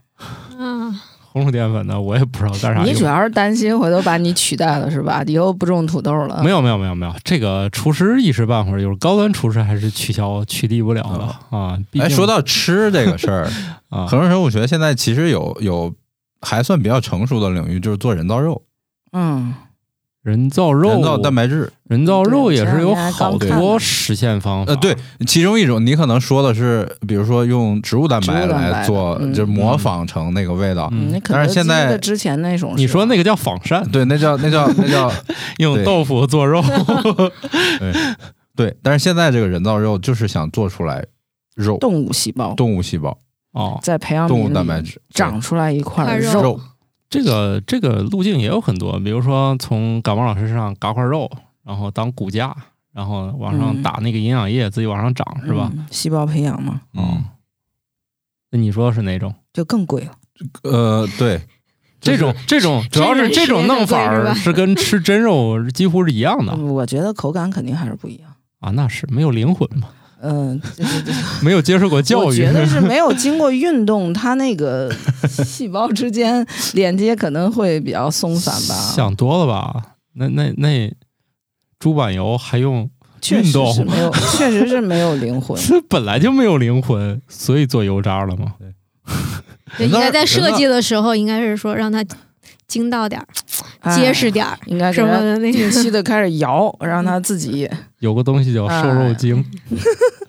[0.58, 0.94] 啊，
[1.32, 2.82] 红薯淀粉呢我也不知道干啥。
[2.82, 5.22] 你主要是担心回头把你取代了是吧？
[5.26, 6.42] 以后不种土豆了。
[6.44, 11.78] 没有没有没有没有，这个厨师一时半会儿就是高端厨师还是取消取缔不了的啊。
[11.90, 13.48] 毕哎，说到吃这个事儿，
[13.88, 15.94] 啊，合成生物学现在其实有有
[16.42, 18.62] 还算比较成熟的领域，就是做人造肉、
[19.12, 19.54] 嗯，
[20.22, 21.72] 人造肉、人造蛋白质。
[21.88, 24.72] 人造肉也是有好多实现方法。
[24.72, 30.90] 呃，对，其中一种你可能说的是，比如说用植物蛋白来做，嗯就是模仿成那个味道。
[31.28, 35.12] 但是现在之前那种，你说那个叫仿膳，对，那叫那叫那叫
[35.58, 36.62] 用豆腐做肉。
[38.54, 41.04] 对，但是现在这个人造肉就是想做出来
[41.56, 42.54] 肉、动物细胞。
[42.54, 43.18] 动物细胞、
[43.52, 46.60] 哦，在培养动物蛋白质长出来一块肉。
[47.12, 51.30] 这个这个路径也有很多，比如说从感冒老师身上嘎块肉，
[51.62, 52.56] 然后当骨架，
[52.90, 55.70] 然后往上嗯打那个营养液，自己往上长，是吧？
[55.74, 57.22] 嗯细胞培养嘛，嗯，
[58.50, 59.34] 那你说是哪种？
[59.52, 60.12] 就更贵了。
[60.62, 61.42] 呃，对，
[62.00, 68.34] 这种这种主要是这种弄法是跟吃真肉几乎是一样的我觉得口感肯定还是不一样。
[68.60, 69.88] 啊，那是没有灵魂嘛，
[70.22, 70.60] 嗯，
[71.42, 74.88] 没有接受过教育我觉，得是没有经过运动， 它那个
[75.28, 78.74] 细胞之间连接可能会比较松散吧。
[78.94, 79.96] 想多了吧？
[80.14, 80.92] 那那那
[81.78, 82.88] 猪板油还用
[83.20, 85.60] 确实运动是没有，确实是没有灵魂。
[85.60, 88.54] 这本来就没有灵魂，所以做油渣了吗？
[89.78, 92.04] 对应该在设计的时候，应该是说让它
[92.68, 93.26] 筋道点儿、
[93.80, 95.58] 哎结实点儿应该给什么的那个。
[95.58, 97.68] 定期的开始摇，让它自己
[98.00, 99.44] 有个东西叫瘦肉精，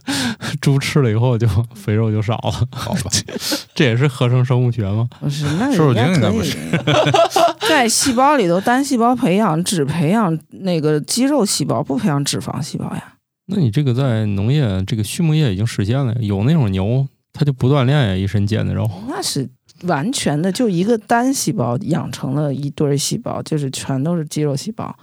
[0.06, 3.12] 哎 猪吃了以后就肥肉就少了，好吧，
[3.74, 5.08] 这也是合成生物学吗？
[5.20, 13.14] 不是那瘦肉人家可以精应该不是在细胞里头单细胞培养，只培养那个肌肉细胞，不培养脂肪细胞呀。
[13.48, 18.90] 那你这个在农业这个畜牧业已经实现了，有那种牛，它就不锻炼呀，一身腱子肉。
[19.08, 19.50] 那是
[19.84, 24.96] 完全的，就一个单细胞养成了一堆儿细胞，就是全都是肌肉细胞，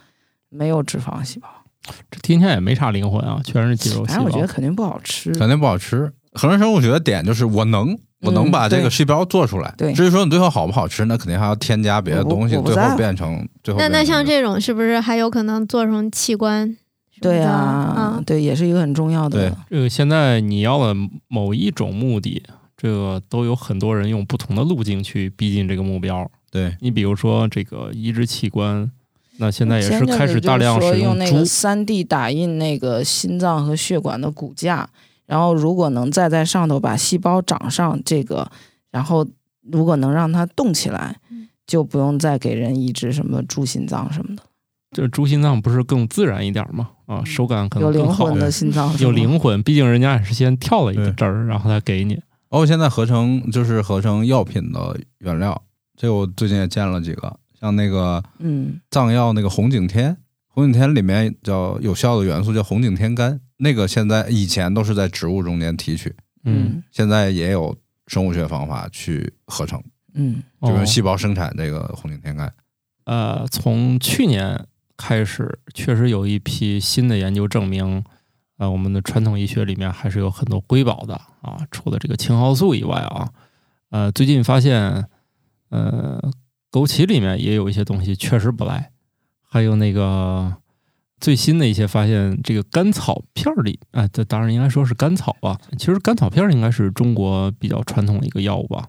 [0.49, 1.49] 没有脂肪细胞。
[2.11, 4.40] 这听起来也没啥灵魂啊，全是肌肉细胞反正我觉。
[4.40, 5.33] 得肯定不好吃。
[5.33, 6.12] 肯定不好吃。
[6.33, 9.75] 合成生物学的点就是我能，我能把这个细胞做出来。
[9.77, 16.77] 对至于说你最后好不好吃，那肯定还要添加别的东西，最后变成最后那那像这种是不是还有可能做成器官？
[17.21, 19.57] 对啊啊，，对，也是一个很重要的对。
[19.69, 20.95] 这个现在你要的
[21.29, 22.43] 某一种目的，
[22.81, 26.27] 这个都有很多人用不同的路径去逼近这个目标。
[26.51, 28.90] 对你比如说这个移植器官，
[29.37, 31.45] 那现在也是开始大量说使猪用那个。
[31.45, 34.88] 三 D 打印那个心脏和血管的骨架，
[35.27, 38.51] 然后如果能再在上头把细胞长上这个，
[38.90, 39.27] 然后
[39.71, 44.43] 如果能让它动起来嗯，就不用再给人移植什么猪心脏什么的，
[44.93, 46.88] 这猪心脏不是更自然一点吗？
[47.05, 49.62] 啊，手感可有能更好灵魂，的心脏有灵魂。
[49.62, 52.19] 毕竟人家也是先跳了一个针儿，然后再给你。
[52.51, 55.63] 包括现在合成就是合成药品的原料，
[55.97, 60.17] 这个我最近也见了几个，像那个嗯藏药那个红景天，
[60.49, 67.77] 红景天里面叫有效的元素叫红景天苷，那个现在以前都是在植物中间提取，嗯，现在也有
[68.09, 69.81] 生物学方法去合成，
[70.15, 72.53] 嗯就用哦细胞生产这个红景天苷。
[73.05, 78.03] 呃，从去年开始，确实有一批新的研究证明，
[78.59, 81.66] 呃，我们的传统医学里面还是有很多瑰宝的啊。
[81.70, 83.31] 除了这个青蒿素以外啊，
[83.90, 85.07] 呃，最近发现，
[85.70, 86.20] 呃，
[86.70, 88.92] 枸杞里面也有一些东西确实不赖，
[89.42, 90.57] 还有那个
[91.20, 95.59] 最新的一些发现，这个甘草片儿里，啊，这当然应该说是甘草吧。
[95.79, 98.88] 其实甘草片儿应该是中国比较传统的一个药物吧，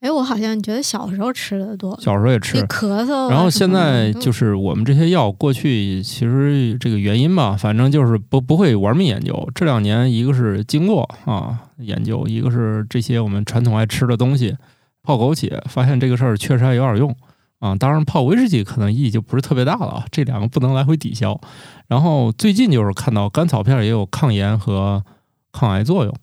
[0.00, 2.64] 哎，我好像觉得小时候吃的多，小时候也吃那。
[2.66, 3.30] 咳嗽啊。
[3.30, 9.48] 然后现在就是我们这些药，过去其实这个原因吧，反正就是不不会玩命研究。
[9.56, 14.56] 这两年，一个是经络啊研究，一个是这些我们传统爱吃的东西，
[15.02, 17.12] 泡枸杞，发现这个事儿确实还有点用
[17.58, 17.74] 啊。
[17.74, 21.40] 当然，泡威士忌可能意义就不是特别大了啊，这两个不能来回抵消。
[21.88, 25.02] 然后最近就是看到甘草片也有抗炎和
[25.50, 26.14] 抗癌作用，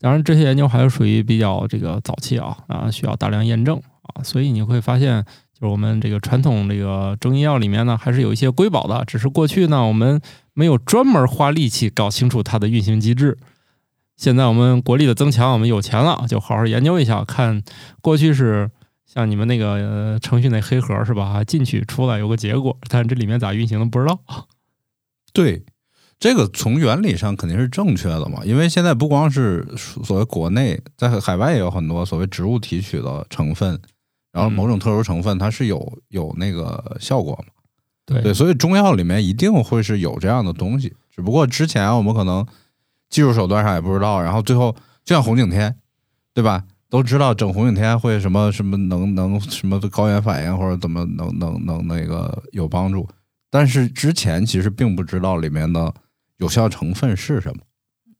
[0.00, 5.24] 当然这些研究还是属于比较这个早期啊啊，需要大量验证啊，所以你会发现。
[5.60, 10.20] 就是我们这个传统这个中医药里面呢，还是有一些瑰宝的，只是过去呢我们
[10.54, 13.36] 没有专门花力气搞清楚它的运行机制。
[14.14, 17.60] 现在我们国力的增强，我们有钱了，就好好研究一下，看
[18.00, 18.70] 过去是
[19.04, 21.42] 像你们那个、呃、程序那黑盒是吧？
[21.42, 24.20] 进去出来有个结果，但这里面咋运行的不知道。
[25.34, 25.64] 对，
[26.18, 33.80] 这个从原理上肯定是正确的嘛，因为现在不光是所谓国内，在海外也有很多所谓植物提取的成分，
[34.32, 37.52] 然后某种特殊成分它是有有那个效果嘛。
[38.04, 42.44] 对对，所以中药里面一定会是有这样的东西，只不过之前我们可能
[43.10, 45.76] 技术手段上也不知道，然后最后就像红景天，
[46.34, 46.64] 对吧？
[46.90, 53.06] 都知道整红景天会什么什么能能什么高原反应或者怎么能能能那个有帮助，
[53.50, 55.94] 但是之前其实并不知道里面的
[56.38, 57.62] 有效成分是什么。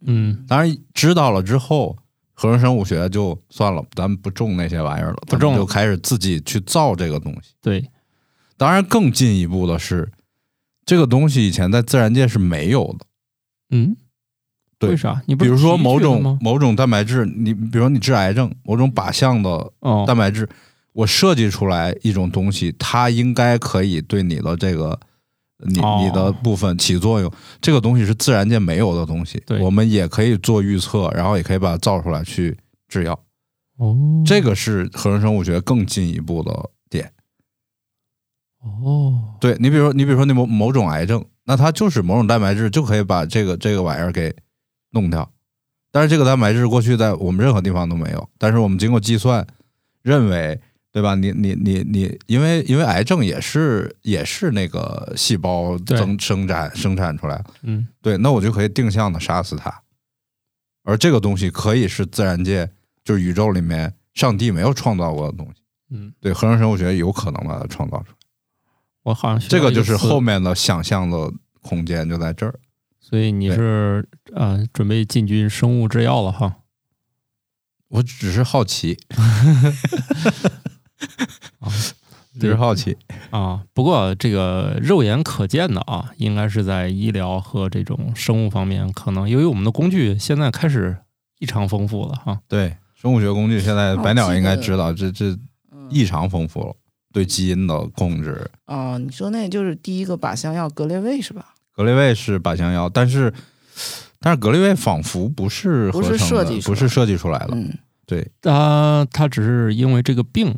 [0.07, 1.97] 嗯，当然知道了之后，
[2.33, 7.51] 合成生物学就算了，咱们不种那些玩意儿了，不种就开始自己去造这个东西。
[7.61, 7.85] 对，
[8.57, 10.13] 当然，更进一步的是，
[10.87, 13.07] 这个东西以前在自然界是没有的。
[13.71, 13.97] 嗯，
[14.79, 15.21] 对为啥？
[15.27, 15.99] 你比如说某？
[15.99, 19.51] 种某种蛋白质，你比如说你治癌症，某种靶向的
[19.81, 20.49] 哦，蛋白质，
[20.93, 24.99] 我设计出来一种东西，它应该可以对你的这个
[25.67, 27.33] 你哦你的部分起作用。
[27.61, 32.57] 这个东西是自然界没有的东西，我们也可以做预测，然后也可以把它造出来去
[32.89, 33.19] 制药。
[33.77, 37.13] 哦，这个是合成生物学更进一步的点。
[38.61, 44.35] 哦，对你，比如说你比如说那某某种癌症，那它就是某种蛋白质就可以把这个这个玩意儿给
[44.91, 45.31] 弄掉。
[45.91, 49.47] 但是这个蛋白质过去在我们任何地方都没有，但是我们经过计算，
[50.03, 50.61] 认为
[50.99, 51.15] 对吧？
[51.15, 59.83] 你你你你，因为因为癌症也是也是那个细胞增生产生产出来的，嗯，对，那我就可以定向的杀死它。
[60.83, 62.69] 而这个东西可以是自然界，
[63.05, 65.63] 就是宇宙里面上帝没有创造过的东西。
[65.91, 68.17] 嗯，对，合成生物学有可能把它创造出来。
[69.05, 72.59] 我好像这个就是后面的想象的空间就在这儿。
[72.99, 76.57] 所以你对是呃准备进军生物制药了哈？
[77.89, 78.99] 我只是好奇，
[81.69, 81.73] 啊，
[82.41, 82.97] 只是好奇。
[83.31, 90.97] 啊，不过这个肉眼可见的啊，应该是在医疗和这种生物方面，可能由于我们的工具现在开始
[91.39, 92.41] 异常丰富了哈。
[92.49, 95.27] 对，生物学工具现在哦白鸟应该知道，这这
[95.73, 96.75] 嗯异常丰富了，
[97.13, 98.51] 对基因的控制。
[98.67, 101.55] 啊、你说那就是第一个靶向药格列卫是吧？
[101.75, 103.33] 格列卫是靶向药，但是
[104.19, 107.51] 但是格列卫仿佛不是合不是成的设计出来不是设计出来的。
[107.53, 107.73] 嗯，
[108.05, 110.53] 对，他他只是因为这个病，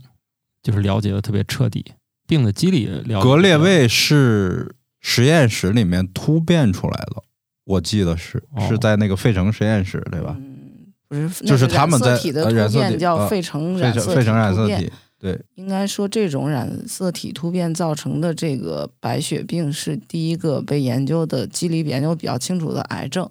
[0.62, 1.84] 就是了解的特别彻底，
[2.26, 3.22] 病的机理了解。
[3.22, 7.22] 格列卫是实验室里面突变出来的，
[7.64, 10.36] 我记得是哦是在那个费城实验室，对吧？
[10.38, 23.28] 嗯，不是，就是他们在染色体的突变叫呃费城染色城费城染色体，对，应该说，这种染色体突变造成的这个白血病是第一个被研究的机理研究比较清楚的癌症。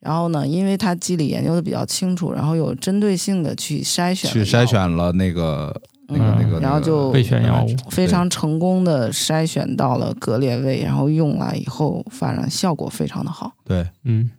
[0.00, 5.78] 然后呢，因为它机理研究的比较清楚，然后有针对性的去筛选，去筛，选了那个
[6.10, 13.52] 那个嗯那个，然后就备选药物非常成功的筛选到了格列卫，然后用来以后，反正效果非常的好。
[13.64, 13.88] 对。
[14.04, 14.30] 嗯，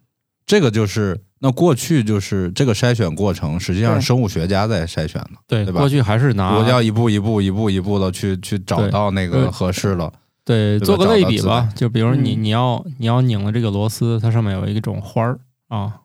[0.45, 10.11] 这个就是那过去就是这个筛选过程，实际上生物学家在筛选的，对，对吧过去还是拿我要一步一步一步一步的去去找到那个合适的。
[10.43, 16.01] 对，做个类比吧就比如你嗯你要你要拧了这个螺丝，它上面有一种花儿啊，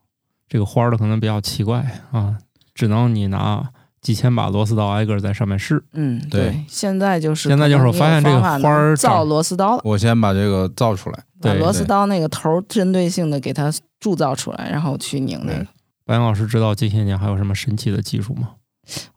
[0.48, 2.36] 这个花儿的可能比较奇怪啊，
[2.74, 3.70] 只能你拿
[4.06, 5.82] 几千把螺丝刀挨个儿在上面试。
[5.94, 15.66] 嗯，对现在就是现在就是我发现这个花儿造螺丝刀了，我先把这个造出来，对把螺丝刀那个头儿针对性的给它铸造出来，然后去拧那个。
[16.04, 18.50] 白杨老师知道近些年还有什么神奇的技术吗？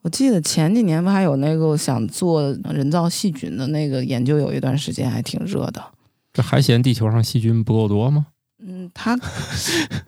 [0.01, 2.41] 我记得前几年不还有那个想做
[2.73, 5.79] 人造细菌的那个研究，有一段时间还挺热的。
[6.33, 8.25] 这还嫌地球上细菌不够多吗？
[8.65, 9.15] 嗯，他，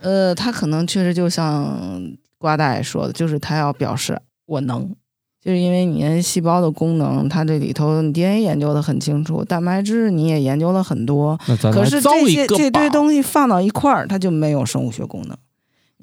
[0.01, 2.01] 呃，他可能确实就像
[2.39, 4.19] 瓜大爷说的，就是他要表示
[4.51, 4.93] 我能，
[5.41, 11.39] 就是因为你那细胞的功能，它这里头你 DNA 研究的很清楚，蛋白质你也研究了很多，
[11.71, 15.37] 可是这些这堆东西放到一块儿，它就没有生物学功能。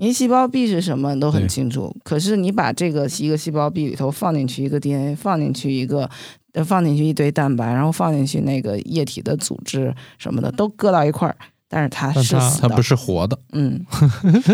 [0.01, 6.09] 你细胞壁是什么你都很清楚，可是你把这个一个细胞壁里头放进去一个 DNA，放进去一个，
[6.53, 11.37] 呃，放进去一堆蛋白，然后放进去那个液体的组织什么的，都搁到一块儿，
[11.69, 13.85] 但是它是死的，它不是活的，嗯，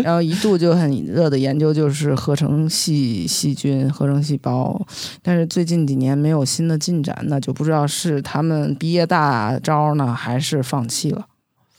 [0.03, 4.85] 然后一度就很热的研究就是合成细细菌、合成细胞，
[5.21, 11.25] 但是最近几年没有新的进展，那就不知道是他们毕业大招呢，还是放弃了。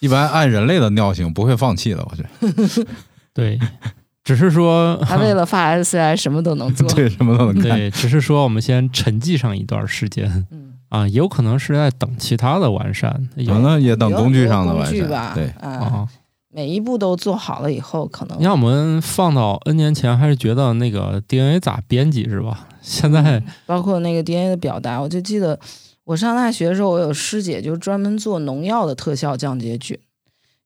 [0.01, 2.87] 一般按人类的尿性不会放弃的，我觉得。
[3.33, 3.59] 对，
[4.25, 6.88] 只是说他为了发 SCI 什么都能做。
[6.92, 7.77] 对，什么都能干。
[7.77, 13.29] 对，只是说我们先沉寂上一段时间嗯，啊，有可能是在等其他的完善。
[13.37, 15.09] 有可能也等工具上的完善。
[15.09, 16.09] 吧，对，啊，啊，
[16.49, 22.68] 每一步都做好了以后，可能你看我们放到 N 年前，还是觉得那个 DNA 咋编辑是吧？
[22.81, 25.59] 现在包括那个 DNA 的表达，我就记得
[26.05, 29.99] 我上大学的时候，我有师姐就专门做农药的特效降解菌，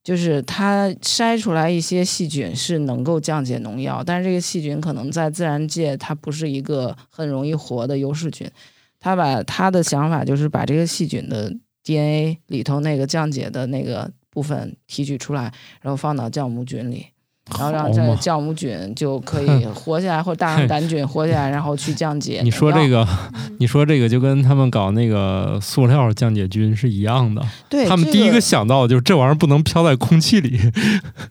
[0.04, 8.48] 就是她筛出来一些细菌是能够降解农药，但是这个细菌可能在自然界它不是一个很容易活的优势菌。
[9.00, 17.06] 她把他的想法就是把这个细菌的 DNA 里头那个降解的那个部分提取出来，然后放到酵母菌里。
[17.58, 22.42] 然后让这个酵母菌就可以活下来，或者大肠杆菌活下来，然后去降解。
[22.44, 23.04] 你说这个，
[23.58, 27.44] 你说这个就跟他们搞那个塑料降解菌是一样的。
[27.68, 30.60] 对他们第一个想到的就是这玩意儿不能飘在空气里。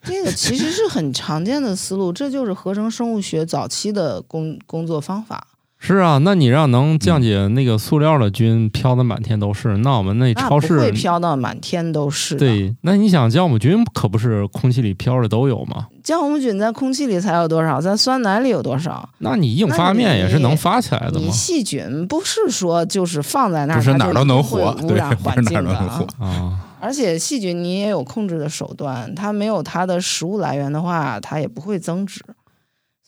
[0.04, 5.48] 这个其实是很常见的思路，这就是合成生物学早期的工工作方法。
[5.82, 15.88] 是啊，那你让能降解那个塑料的菌飘的满天都是，那我们那超市会飘到满天都是。，对，那你想酵母菌可不是空气里飘着都有吗？
[16.04, 19.08] 酵母菌在空气里才有多少，在酸奶里有多少？
[19.20, 21.22] 那你硬发面也是能发起来的吗？
[21.26, 26.28] 你细菌不是说就是放在那儿，不是哪儿都能活，污染环 境的儿都能活啊。。
[26.28, 32.22] 啊，而且细菌你也有控制的手段，它没有它的食物来源的话，它也不会增殖。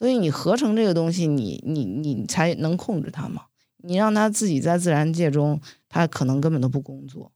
[0.01, 3.43] 所以你合成这个东西，你你你才能控制它嘛。
[3.83, 7.31] 你让它自己在自然界中，它可能根本都不工作。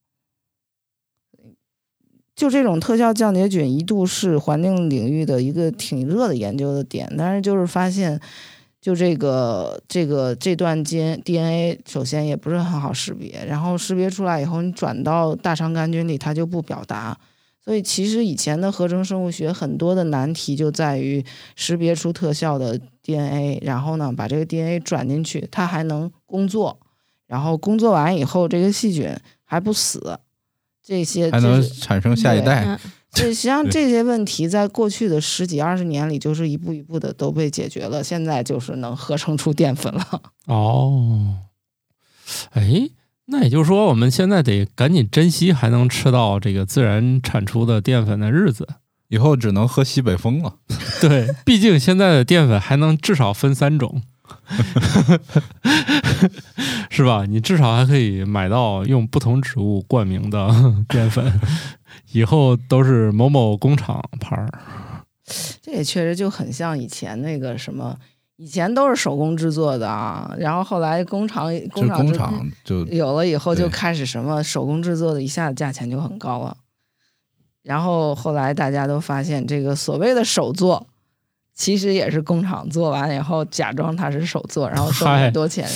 [2.36, 8.19] 就这种特效降解菌，一度是环境领域的一个挺热的研究的点，但是就是发现，
[8.82, 17.15] 就这个这个这段基因 DNA 首先也不是很好识别，然后识别出来以后，你转到大肠杆菌里，它就不表达。
[17.65, 21.25] 所以其实以前的合成生物学很多的难题就在于
[21.56, 26.80] 识别出特效的 DNA，然后呢把这个 DNA 转进去，它还能工作，
[27.25, 29.12] 然后工作完以后这个细菌
[29.43, 30.19] 还不死，
[30.84, 32.65] 这些还能产生下一代。
[32.65, 38.04] 嗯，这实际上这些问题在过去的十几二十年里，就是一步一步的都被解决了。
[38.04, 40.21] 现在就是能合成出淀粉了。
[40.45, 41.39] 哦，
[42.51, 42.88] 哎，
[43.28, 48.68] 那也就是说，我们现在得赶紧珍惜还能吃到这个自然产出的淀粉的日子。
[49.08, 50.56] 以后只能喝西北风了。
[51.00, 54.02] 对，毕竟现在的淀粉还能至少分三种，
[56.90, 57.24] 是吧？
[57.30, 60.50] 你至少还可以买到用不同植物冠名的
[60.90, 61.40] 淀粉，
[62.14, 64.50] 以后都是某某工厂牌儿。
[65.62, 67.96] 这也确实就很像以前那个什么，
[68.38, 76.58] 以前都是手工制作的啊，然后后来工厂工厂工厂就有了以后，就开始什么手工制作的，一下子价钱就很高了。
[77.63, 80.86] 然后后来大家都发现，这个所谓的手做，
[81.54, 85.67] 其实也是工厂做完以后假装它是手做，然后挣嗨很多钱。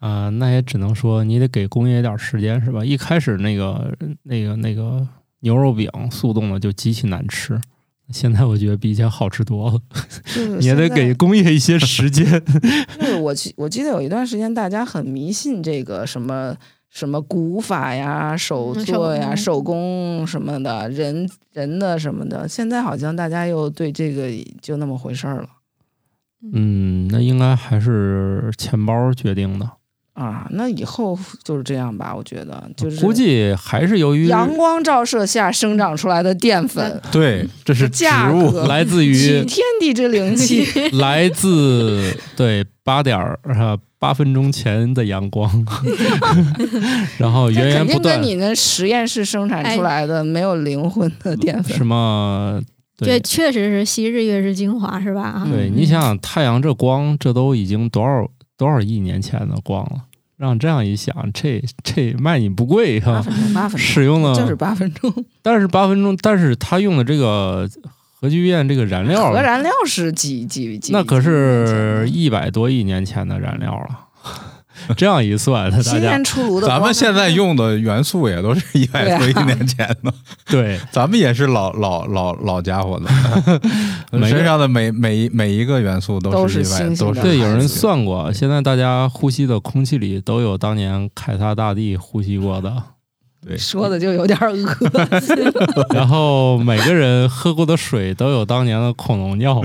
[0.00, 2.84] 啊、那也只能说你得给工业一点时间，是吧？
[2.84, 5.06] 一开始那个、那个、那个
[5.40, 7.60] 牛肉饼速冻的就极其难吃，
[8.12, 9.80] 现在我觉得比以前好吃多了。
[10.58, 12.24] 你也得给工业一些时间。
[12.98, 16.56] 就是我记我记得有一段时间，大家很迷信这个什么
[16.88, 22.48] 什么古法呀、手嗯作呀、手手工什么的，人人的什么的。
[22.48, 24.28] 现在好像大家又对这个
[24.60, 25.48] 就那么回事儿了
[26.52, 29.70] 嗯，那应该还是钱包决定的。
[30.12, 30.46] 啊。
[30.50, 38.50] 那以后就是这样吧，我觉得就是估计还是由于阳光照射下生长出来的淀粉，对，这是植价物。
[38.66, 40.66] 来自取于天地之灵气。
[40.98, 45.50] 来自对八点儿啊八分钟前的阳光，
[47.18, 52.60] 然后源源不断定跟你那实验室生产出来的没有灵魂的淀粉什么
[52.96, 55.46] 这对确实是昔日月之精华，是吧？
[55.50, 58.26] 对，你想想太阳这光，这都已经多少
[58.60, 60.04] 多少亿年前的光了。
[60.36, 65.24] 让这样一想，这这卖你不贵哈，八分钟，八分钟，使用了就是八分钟。
[65.42, 67.68] 但是八分钟，但是他用的这个
[68.18, 70.92] 核聚变这个燃料，核燃料是几几几？
[70.92, 73.98] 那可是一百多亿年前的燃料了。
[74.96, 76.66] 这样一算，大家新鲜出炉的。
[76.66, 80.12] 咱们现在用的元素也都是 一百多亿年前的，
[80.46, 86.62] 对， 咱们也是老老老老家伙了，身上的每每每一个元素都都是
[86.96, 92.72] 都是对，有人算过，现在大家呼吸的空气里都有当年凯撒大帝呼吸过的，
[93.42, 94.54] 对说的就有点恶
[95.20, 95.36] 心。
[95.94, 99.62] 然后每个人喝过的水都有当年的恐龙尿。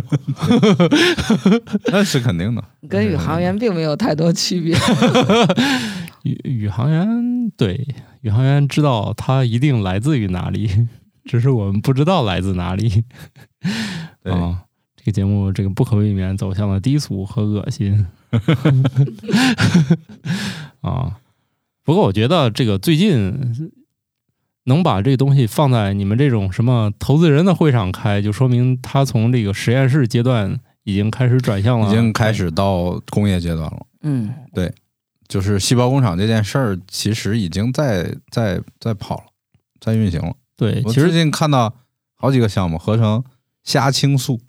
[1.91, 2.63] 那是肯定的。
[2.87, 4.75] 跟宇航员并没有太多区别。
[6.23, 7.85] 宇宇航员对
[8.21, 10.87] 宇航员知道他一定来自于哪里，
[11.25, 13.03] 只是我们不知道来自哪里。
[14.23, 14.61] 对啊，
[14.95, 18.07] 这个节目这个不可避免走向了低俗和恶心。
[20.81, 21.17] 啊，
[21.85, 23.71] 不过我觉得这个最近
[24.63, 33.85] 能把这个东西放在你们这种什么投资人的会上开，就说明他从这个实验室阶段已经开始转向了，已经开始到工业阶段了。
[34.01, 34.73] 嗯，对
[35.27, 39.25] 就是细胞工厂这件事儿，其实已经在在在跑了，
[39.79, 40.33] 在运行了。
[40.57, 41.71] 对，我最其实近看到
[42.15, 43.23] 好几个项目合成
[43.63, 44.41] 虾青素，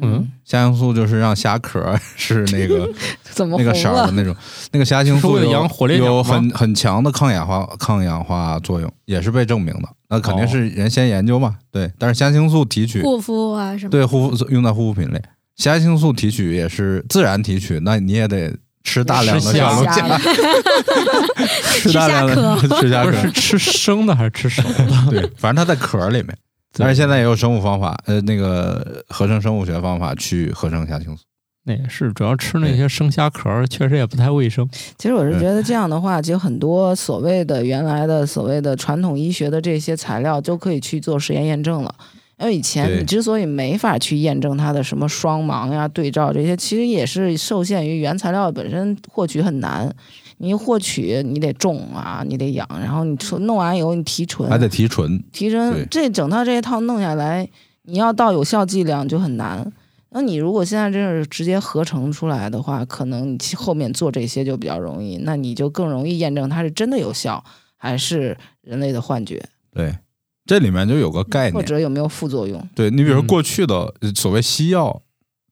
[0.00, 2.88] 嗯，虾青素就是让虾壳 是那个
[3.32, 4.12] 怎么那个色儿的？
[4.12, 4.34] 那种，
[4.72, 5.66] 那个虾青素有
[5.96, 9.88] 有很很强的抗氧化抗氧化作用，也是被证明的。
[10.10, 11.90] 那肯定哦是人先研究嘛，对。
[11.98, 13.90] 但是虾青素提取护肤啊什么。
[13.90, 15.20] 对护肤用在护肤品类，
[15.56, 20.18] 虾青素提取也是自然提取，那你也得吃大量的虾小龙虾，
[21.82, 25.10] 吃大量的吃虾壳不是，吃生的还是吃熟的？
[25.10, 26.36] 对，反正它在壳里面。
[26.78, 31.22] 但是现在也有生物方法，呃，那个合成生物学方法去合成虾青素。
[31.64, 34.66] 那也是，主要吃那些生虾壳儿，确实也不太卫生。
[34.96, 41.94] 其实我是觉得这样的话，其实很多所谓的原来的所谓的传统医学的这些材料都可以去做实验验证了。
[42.40, 49.92] 因为以前你之所以没法去验证它的什么双盲呀、对照这些，其实也是受限于原材料本身获取很难。
[50.38, 57.48] 你获取你得种啊，你得养，然后你出弄完以后你提纯，还得提纯，提纯这整套这一套弄下来，
[57.82, 59.70] 你要到有效剂量就很难。
[60.10, 67.44] 那你如果现在这是直接合成出来的话，可能你后面做这些就比较容易，那你就更容易验证它是真的有效，
[67.76, 69.98] 还是人类的幻觉，对，
[70.46, 71.62] 这里面就有个概念或。
[71.62, 72.66] 者有没有副作用。
[72.74, 75.02] 对你比如过去的呃所谓西药，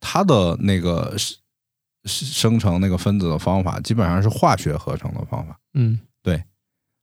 [0.01, 1.14] 它的那个
[2.07, 5.59] 生生成那个分子的方法，基本上是化学合成的方法。
[5.74, 6.42] 嗯，对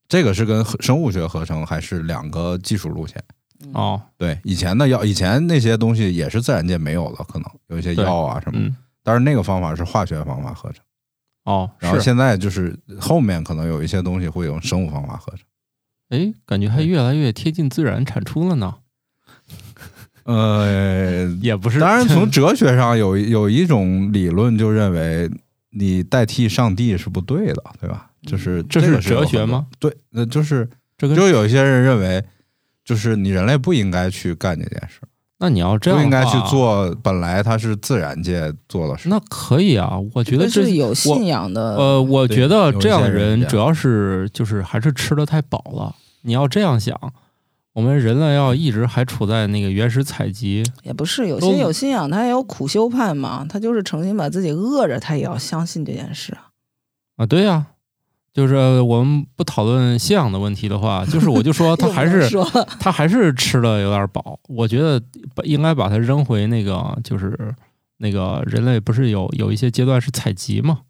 [0.07, 3.23] 这个是跟生物学合成还是两个技术路线。
[3.73, 10.83] 哦，对，以前的药，以前那些东西也是自然界没有的，可能有一些药啊什么，嗯，但是那个方法是化学方法合成。
[11.45, 15.45] 哦，然后现在就是后面可能有一些东西会用生物方法合成。
[16.09, 18.75] 哎，感觉还越来越贴近自然产出了呢。
[20.23, 25.29] 呃，也不是，当然从哲学上有有一种理论就认为
[25.71, 28.09] 你代替上帝是不对的，对吧？
[28.25, 29.65] 就是这是个哲学吗？
[29.79, 32.23] 对，那就是这跟就有一些人认为，
[32.85, 35.01] 就是你人类不应该去干这件事，
[35.39, 39.09] 那你要这样的不应该去，做本来它是自然界做的事。
[39.09, 39.99] 那可以啊。
[40.13, 41.75] 我觉得这这是有信仰的。
[41.75, 45.93] 呃，我觉得这样的人主要是就是还是吃的太饱了。
[46.21, 46.97] 你要这样想，
[47.73, 56.49] 我们人类要一直还处在那个原始采集，也不是有都些有信仰，他也有苦修派嘛，他就是诚心把自己饿着，他也要相信这件事啊。
[57.17, 57.65] 啊，对呀、
[58.31, 62.29] 就是我们不讨论信仰的问题的话，就是我就说他还是
[62.79, 65.01] 他还是吃的有点饱，我觉得
[65.33, 67.55] 把应该把它扔回那个就是
[67.97, 70.81] 那个人类不是有有一些阶段是采集嘛？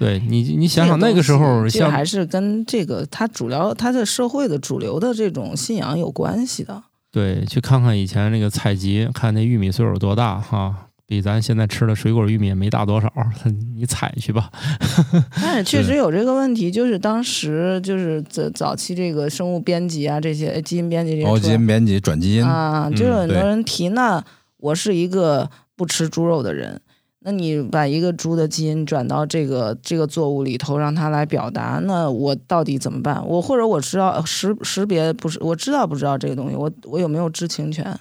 [0.00, 6.82] 对你你想想那个时候像这还是跟这个他主要他的社会的主流的这种信仰有关系的。
[7.12, 10.86] 对去看看以前那个采集，看那玉米岁数多大哈。
[11.06, 13.12] 比咱现在吃的水果玉米也没大多少，
[13.74, 14.48] 你采去吧。
[15.42, 24.24] 但是确实有这个问题，就是当时就是早早期这个生物编辑啊，这些呃基因编辑这些基因编辑、转基因，啊，嗯就有很多人提，那
[24.58, 26.80] 我是一个不吃猪肉的人，
[27.22, 33.22] 那你把一个猪的基因转到这个这个作物里头，让它来表达，那我到底怎么办？
[33.26, 37.94] 我或者我知道识识别不是，我知道不知道这个东西，我我有没有知情权？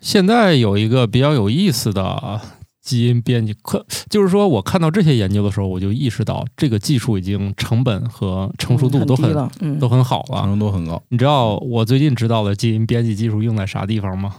[0.00, 2.40] 现在有一个比较有意思的
[2.80, 10.42] 基因编辑，可就是说我看到这些研究的时候，我就意识到这个技术已经成本和成熟度都很低了，嗯，都很好了。
[10.42, 11.02] 成都很高。
[11.08, 14.36] 你知道我最近知道的基因编辑技术用在啥地方吗？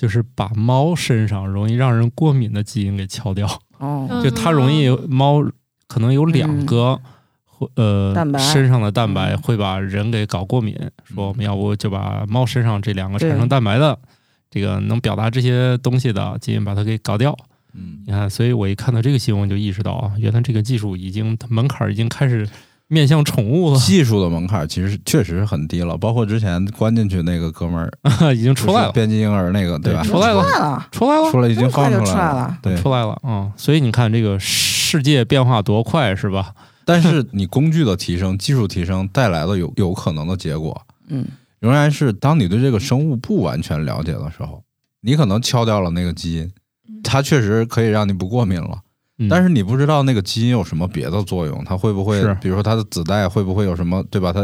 [0.00, 3.46] 就是把猫身上容易让人过敏的基因给敲掉，
[3.76, 4.22] 哦，嗯。
[4.24, 5.44] 就它容易猫
[5.86, 6.98] 可能有两个。
[7.44, 8.38] 会呃，蛋白。
[8.38, 9.38] 身上的蛋白嗯。
[9.42, 10.74] 会把人给搞过敏，
[11.04, 13.98] 说我们要不就把猫身上这两个产生蛋白的，
[14.50, 17.36] 这个能表达这些东西的基因把它给搞掉。
[17.74, 18.02] 嗯。
[18.06, 22.48] 你看，所以我一看到这个新闻，就意识到啊，原来这个技术已经门槛儿已经开始
[22.92, 27.90] 面向宠物了，技术的门槛其实确实是很低了，包括之前关进去那个哥们儿
[28.34, 30.02] 已经出来了，编辑婴儿那个，对吧？
[30.02, 30.42] 出来了。
[30.90, 36.52] 出来了，出来了，已经放出来了对，出来了啊、所以你看这个世界变化多快，是吧？
[36.84, 41.24] 但是你工具的提升、技术提升带来的有有可能的结果，嗯，
[41.60, 44.64] 仍然是当你对这个生物不完全了解的时候，
[45.02, 46.50] 你可能敲掉了那个基因，
[47.04, 48.78] 它确实可以让你不过敏了，
[49.20, 54.32] 嗯、但是你不知道那个基因有什么别的作用，它会不会，比如说它的子代会不会有什么，对吧？
[54.32, 54.40] 它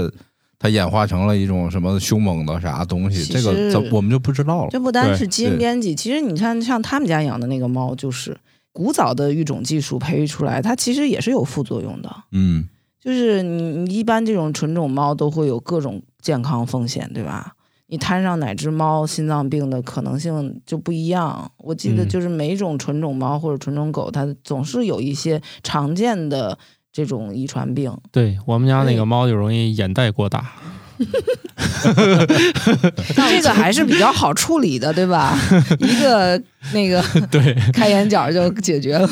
[0.58, 4.70] 它演化成了一种什么凶猛的啥东西，这个咱我们就不知道了。
[4.70, 8.36] 这不单是基因编辑，其实你看，像他们家养的那个猫，就是
[8.72, 12.14] 古早的育种技术培育出来，它其实也是有副作用的。
[12.32, 12.68] 嗯，
[13.00, 17.54] 就是你你一般这种纯种猫都会有各种健康风险，对吧？
[17.88, 21.50] 你摊上哪只猫心脏病的可能性就不一样。
[21.58, 26.58] 我记得嗯就是每一种纯种猫或者纯种狗，它总是有一些常见的
[26.92, 27.96] 这种遗传病。
[28.10, 30.52] 对我们家那个猫就容易眼袋过大，
[33.14, 35.38] 这个还是比较好处理的，对吧？
[35.78, 36.40] 一个
[36.72, 39.08] 那个 对，开眼角就解决了。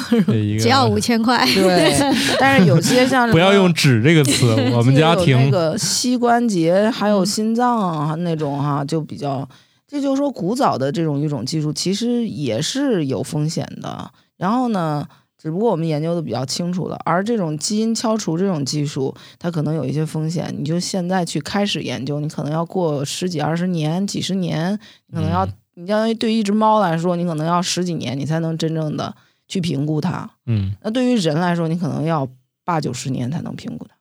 [0.58, 1.44] 只要五千块。
[1.54, 1.94] 对，
[2.40, 9.46] 但是有些像不要用纸这个词，我们家庭那个膝关节还有心脏啊那种哈、就比较，
[9.86, 14.10] 这就是说古早的这种育种技术其实也是有风险的。
[14.36, 15.06] 然后呢，
[15.44, 20.50] 只不过我们研究的比较清楚了，而这种基因敲除这种技术，它可能有一些风险。
[20.56, 24.72] 你就现在去开始研究，你可能要过十几二十年、几十年，
[25.08, 29.14] 你可能要，嗯你相当于对于一只猫来说，你可能要十几年，你才能真正的
[29.46, 30.30] 去评估它。
[30.46, 32.26] 嗯，那对于人来说，你可能要
[32.64, 33.94] 八九十年才能评估它。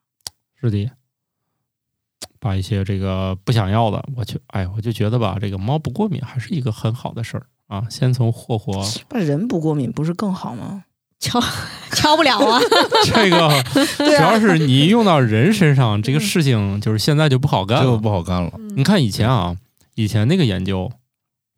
[0.61, 0.89] 是的，
[2.39, 7.85] 把一些这个不想要的，我就哎，我就觉得吧，这个猫不过敏还是一个很好的事儿啊。
[7.89, 10.85] 先从霍霍那人不过敏不是更好吗？
[11.23, 11.39] 敲
[11.95, 12.59] 敲不了啊！
[13.07, 13.49] 这个，
[13.95, 17.97] 主要是你用到人身上，这个事情就是现在就不好干这个了。
[17.97, 18.51] 不好干了。
[18.75, 19.55] 你看以前啊，
[19.95, 20.91] 以前那个研究，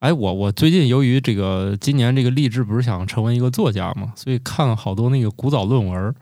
[0.01, 6.13] 哎，我我最近由于这个今年这个励志不是想成为一个作家嘛，所以看了好多那个古早论文儿。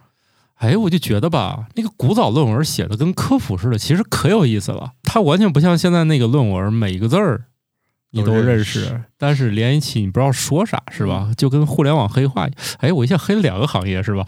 [0.56, 4.92] 哎，我就觉得吧，那个古早论文写的跟科普似的，其实可有意思了。
[5.04, 7.44] 它完全不像现在那个论文，每一个字儿
[8.16, 11.32] 你都都认认识，但是连一起你不知道说啥，是吧？
[11.36, 12.48] 就跟互联网黑化。
[12.78, 14.24] 哎，我一下黑了两个行业，是吧？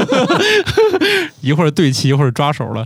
[1.40, 2.84] 一会儿对齐，一会儿抓手了。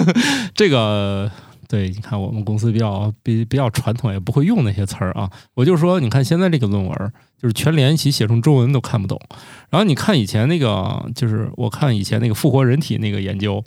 [0.56, 1.30] 这个
[1.68, 5.30] 对，你看我们公司比较比比较传统，也不会用那些词儿啊。
[5.54, 9.20] 我就说，你看现在这个论文，就是全连一起写成中文都看不懂。
[9.68, 13.62] 然后你看以前那个，就是我看以前那个复活人体那个研究，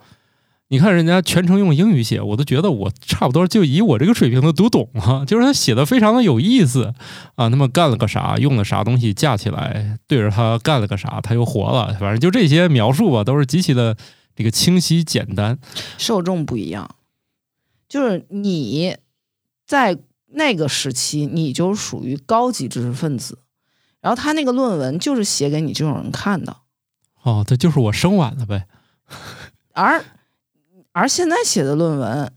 [0.74, 5.24] 你看人家全程用英语写，我都觉得我差不多就以我这个水平都读懂了。
[5.24, 6.96] 就是他写的非常的有意思
[7.36, 11.96] 啊，他们干了个啥，用了啥东西架起来，对着他干了个啥，他又活了。
[12.00, 13.96] 反正就这些描述吧，都是极其的
[14.36, 15.60] 这个清晰简单。
[16.00, 16.96] 受众不一样，
[17.88, 18.98] 就是你
[19.68, 20.00] 在
[20.32, 23.38] 那个时期，你就属于高级知识分子，
[24.02, 26.58] 然后他那个论文就是写给你这种人看的，
[27.22, 28.66] 哦，这就是我生晚了呗。
[29.74, 30.04] 而
[30.94, 32.32] 而现在写的论文，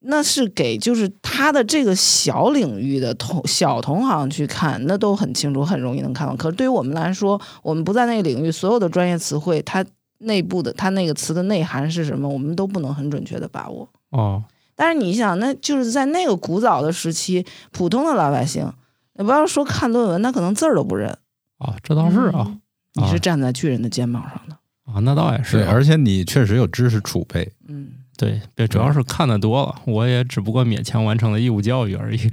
[0.00, 6.36] 那是给就是他的这个小领域的同小同行去看，那都很清楚，很容易能看到。
[6.36, 9.84] 可是对于我们来说，我们不在那个领域，所有的专业词汇，它
[10.18, 13.88] 内部的它那个词的内涵是什么，我们都不能很准确的把握。
[14.10, 14.42] 哦，
[14.74, 18.72] 但是你想，那就是在那个古早的时期，普通的老百姓，
[19.14, 21.10] 你不要说看论文，他可能字儿都不认。
[21.58, 22.58] 啊，这倒是啊。
[22.94, 24.57] 你是站在巨人的肩膀上的，
[24.92, 27.50] 啊，那倒也是而且你确实有知识储备。
[27.68, 32.20] 嗯，对，对，主要是看的多了，我也只不过勉强完成了义务教育而已。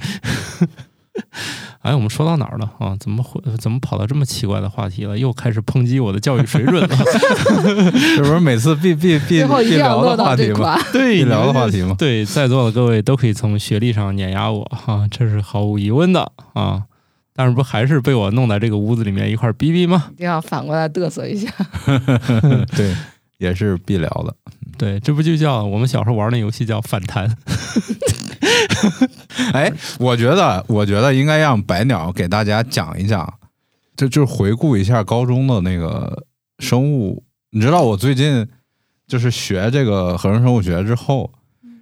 [1.80, 2.98] 哎，我们说到哪儿了啊？
[3.00, 5.18] 怎么会怎么跑到这么奇怪的话题了？
[5.18, 6.88] 又开始抨击我的教育水准了。
[8.18, 10.78] 这不是每次必必必必聊的话题吗？
[10.92, 11.96] 对，必聊的话题吗？
[11.98, 16.84] 对，在座的各位都可以从学历上碾压我啊，这是毫无疑问的啊。
[17.36, 20.08] 但是不还是被我弄在这个屋子里面一块儿逼逼吗？
[20.14, 21.52] 一定要反过来嘚瑟一下。
[22.76, 22.96] 对，
[23.38, 24.34] 也是必聊的。
[24.78, 27.36] 对，这不就叫我们小时候玩那游戏叫反弹？
[29.54, 33.34] 哎，我觉得，我觉得应该让白鸟给大家讲一讲，
[33.98, 36.26] 就就是回顾一下高中的那个
[36.60, 37.24] 生物。
[37.52, 38.48] 你知道，我最近
[39.08, 41.32] 就是学这个合成生物学之后，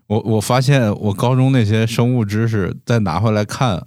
[0.08, 3.84] 我我发现我高中那些生物知识再拿回来看，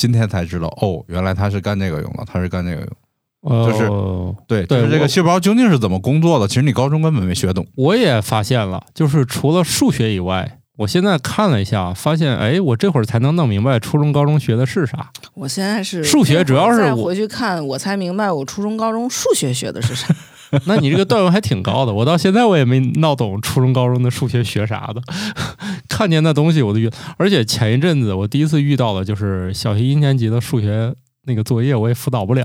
[0.00, 3.66] 今天才知道，哦，原来他是干这个用的，他是干这个用。
[3.66, 6.48] 就是哦对，对就是这个细胞究竟是怎么工作的？
[6.48, 7.66] 其实你高中根本没学懂。
[7.74, 15.10] 我也发现了，就是除了数学以外，我现在看了一下，发现哎，我这会儿才能弄明白初中、高中学的是啥。
[15.34, 20.06] 我现在是数学主要是回去看，我才明白我初中、高中数学学的是啥。
[20.66, 25.00] 那你这个段位还挺高的，我到现在我也没闹懂初中、高中的数学学啥的，
[25.88, 26.90] 看见那东西我都晕。
[27.16, 30.94] 而且前一阵子我第一次遇到的就是小学一年级的数学
[31.30, 32.44] 那个作业，我也辅导不了，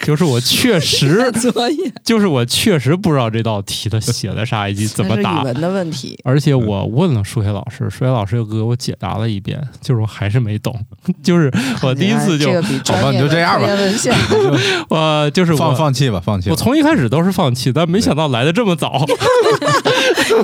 [0.00, 5.42] 就是我确实 作业就是我确实不知道这道题他写的啥以及怎么答。
[5.42, 6.18] 语文的问题。
[6.24, 10.76] 而且我问了数学老师，数学老师又给我解答了一遍，就是我还是没懂，
[11.22, 11.52] 就是
[11.82, 13.68] 我第一次就好吧你就这样吧
[14.90, 16.50] 我就是我放放弃吧，放弃。
[16.50, 19.04] 我从一开始都是放弃，但没想到来的这么早。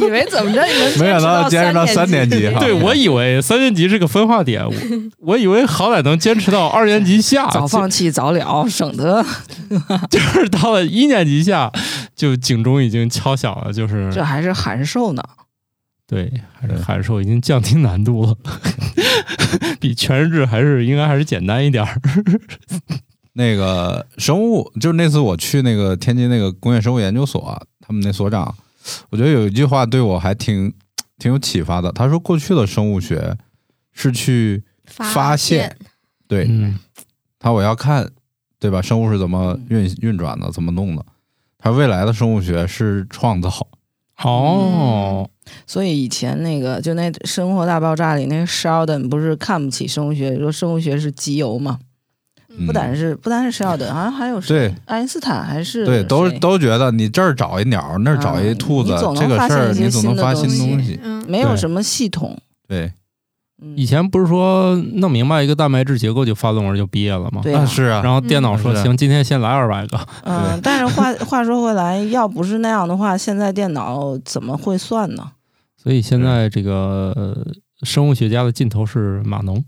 [0.01, 4.73] 以为怎么着你们没想到坚持到三年级哈对我以为三年级是个分化点，我
[5.21, 9.25] 我以为好歹能坚持到二年级下，早放弃早了， 省得
[10.11, 11.71] 就是到了一年级下，
[12.15, 15.23] 就警钟已经敲响了，就是这还是函授呢。
[16.07, 18.37] 对，还是函授已经降低难度了，
[19.81, 22.01] 比全日制还是应该还是简单一点儿。
[23.33, 28.55] 那个生物，就是那次我去那个天津那个工业生物研究所，他们那所长，
[29.09, 30.71] 我觉得有一句话对我还挺
[31.19, 31.91] 挺有启发的。
[31.93, 33.35] 他说，过去的生物学
[33.95, 35.75] 是去发现，
[36.29, 36.79] 对嗯，
[37.43, 38.09] 他我要看，
[38.61, 38.81] 对吧？
[38.81, 41.05] 生物是怎么运运转的，怎么弄的？
[41.59, 43.51] 他未来的生物学是创造，
[44.23, 45.29] 哦，
[45.67, 51.81] 所以以前那个就那《生活大爆炸》里那个 Sheldon 不是看不起生物学，说生物学是集邮嘛？
[52.49, 52.67] 嗯。
[52.67, 54.49] 不单是不单是 Sheldon，好像还有谁？
[54.49, 54.75] 对。
[54.87, 60.59] 爱因斯坦还是对，都都觉得你这儿找一鸟，那儿找一兔子，这个事儿你总能发新东西。
[60.59, 61.01] 新东西。
[61.03, 62.39] 嗯，没有什么系统。
[62.69, 62.93] 对，嗯
[63.77, 67.41] 以前不是说弄明白一个蛋白质结构就发论文就毕业了吗？
[67.43, 69.99] 对啊，啊是啊，然后电脑说嗯行，今天先来二百个。
[70.25, 75.33] 嗯，但是话话说回来，要不是那样的话，现在电脑怎么会算呢？
[75.83, 77.47] 所以现在这个呃
[77.83, 79.65] 生物学家的尽头是码农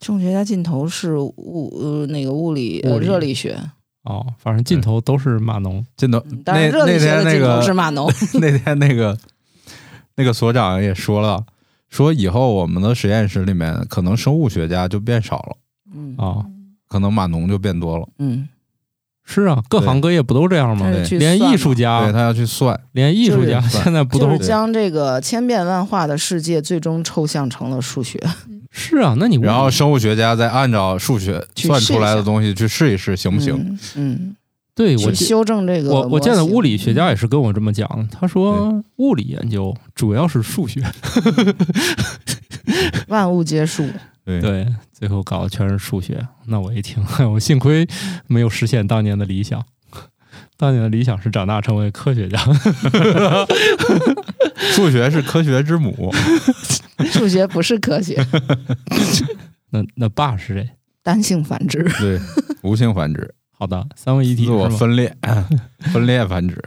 [0.00, 3.58] 生物学家尽头是物呃那个物理呃物理热力学，
[4.04, 5.84] 哦，反正尽头都是码农。
[5.96, 8.10] 尽头嗯当然那那热力学的尽头天那个是码农。
[8.40, 9.18] 那天那个
[10.16, 11.44] 那个所长也说了，
[11.90, 15.56] 说以后我们的实验室里面可能生物学家就变少了，
[15.94, 16.46] 嗯啊，
[16.88, 18.08] 可能码农就变多了。
[18.18, 18.48] 嗯，
[19.24, 28.18] 是啊，各行各业不都这样吗连艺术家对，他要去算，连艺术家现在不都就是将这个千变万化的世界最终抽象成了数学。
[28.72, 29.16] 是啊？
[29.18, 33.56] 那你然后生物学家再按照数学算出来的东西去试一试，行不行？
[33.56, 33.78] 嗯？
[33.96, 34.36] 嗯，
[34.74, 40.80] 对我去修正这个我我见的物理学家也是跟我这么讲，他说物理研究主要是数学，
[43.08, 43.88] 万物皆数。
[44.24, 46.24] 对对，最后搞的全是数学。
[46.46, 47.88] 那我一听， 我幸亏
[48.26, 49.64] 没有实现当年的理想。
[50.56, 52.38] 当年的理想是长大成为科学家。
[54.74, 56.12] 数学是科学之母，
[57.10, 58.24] 数学不是科学，
[59.70, 60.70] 那那爸是谁？
[61.02, 61.82] 单性繁殖。
[61.98, 62.20] 对，
[62.62, 64.46] 无性繁殖，好的，三位一体？
[64.70, 65.14] 分裂，
[65.92, 66.58] 分裂繁殖。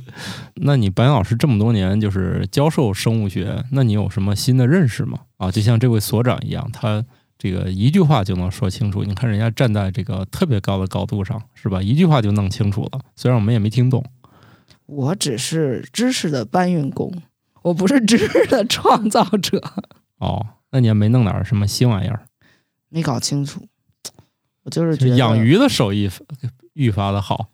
[0.56, 5.18] 那你白老师这么多年就是教授生物学，那你有什么新的认识吗？
[5.36, 7.04] 啊，就像这位所长一样，他
[7.36, 9.04] 这个一句话就能说清楚。
[9.04, 11.82] 你看人家站在这个特别高的高度上，是吧？
[11.82, 14.02] 一句话就弄清楚了，虽然我们也没听懂。
[14.86, 17.12] 我只是知识的搬运工，
[17.60, 19.62] 我不是知识的创造者，
[20.16, 22.22] 哦，那你也没弄点儿什么新玩意儿？
[22.88, 23.68] 没搞清楚。
[24.64, 26.10] 我就是觉得养鱼的手艺
[26.74, 27.46] 愈发的好。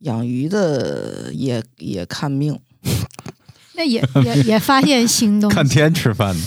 [0.00, 2.58] 养鱼的也也看命，
[3.74, 5.68] 那也也也发现新东西看。
[5.68, 6.40] 天吃饭的，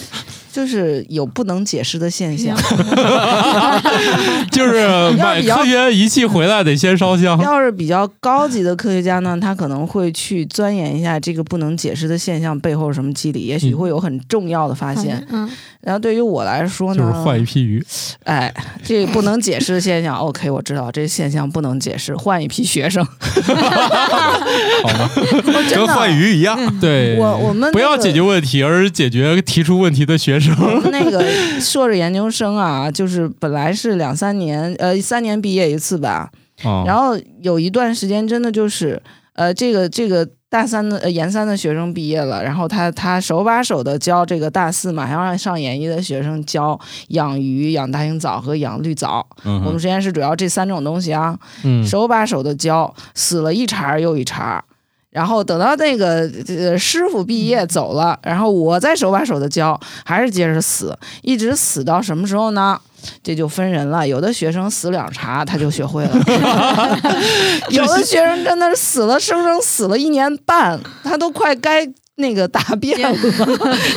[0.53, 2.55] 就是有不能解释的现象。
[4.51, 4.87] 就是
[5.19, 7.37] 买科学仪器回来得先烧香。
[7.41, 15.25] 要是比较高级的科学家呢，他可能会去钻研一下这个不能解释的现象背后是什么机理，也许嗯会有很重要的发现。
[15.29, 15.49] 嗯，
[15.81, 17.83] 然后对于我来说呢，就是换一批鱼，
[18.25, 18.53] 哎，
[18.83, 23.03] 这不能解释的现象，OK，我知道这现象不能解释，换一批学生。
[23.05, 25.09] 好吗？
[25.15, 26.79] 我真的跟换鱼一样。
[26.79, 30.55] 对，我我们不要解决问题，而是解决提出问题的学生。
[30.91, 31.23] 那个
[31.59, 36.29] 硕士研究生啊，就是本来是两三年，呃，三年毕业一次吧。
[36.63, 39.01] 哦，然后有一段时间真的就是，
[39.33, 46.77] 呃，这个这个大三的、呃、研三的学生毕业了，然后他他手把手的教这个大四马上要上研一的学生教
[47.09, 49.25] 养鱼、养大型藻和养绿藻。
[49.45, 54.63] 嗯我们实验室主要这三种东西啊，嗯，手把手的教，死了一茬儿又一茬儿。
[55.11, 62.79] 然后等到那个呃师傅毕业走了，然后我再手把手的教，还是接着死，一直死到什么时候呢？
[63.23, 66.11] 这就分人了，有的学生死两茬他就学会了，
[67.69, 73.17] 有的学生真的是死了生生死了一年半，他都快该那个答辩了，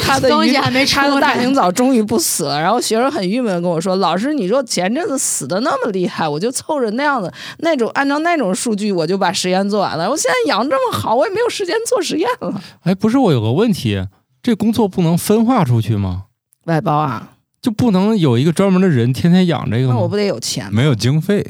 [0.02, 2.58] 他的东西还没出他的大来型藻终于不死了。
[2.58, 10.08] 然后学生很郁闷的跟我说：“老师，你说前阵子死的那么厉害，我就凑着那样子那种按照那种数据，我就把实验做完了。
[10.08, 12.62] 我现在养这么好，我也没有时间做实验了。
[12.84, 14.06] 哎，不是，我有个问题，
[14.42, 16.24] 这工作不能分化出去吗？
[16.64, 17.28] 外包啊，
[17.64, 19.94] 就不能有一个专门的人天天养这个吗？
[19.94, 20.70] 那我不得有钱吗？
[20.74, 21.42] 没有经费，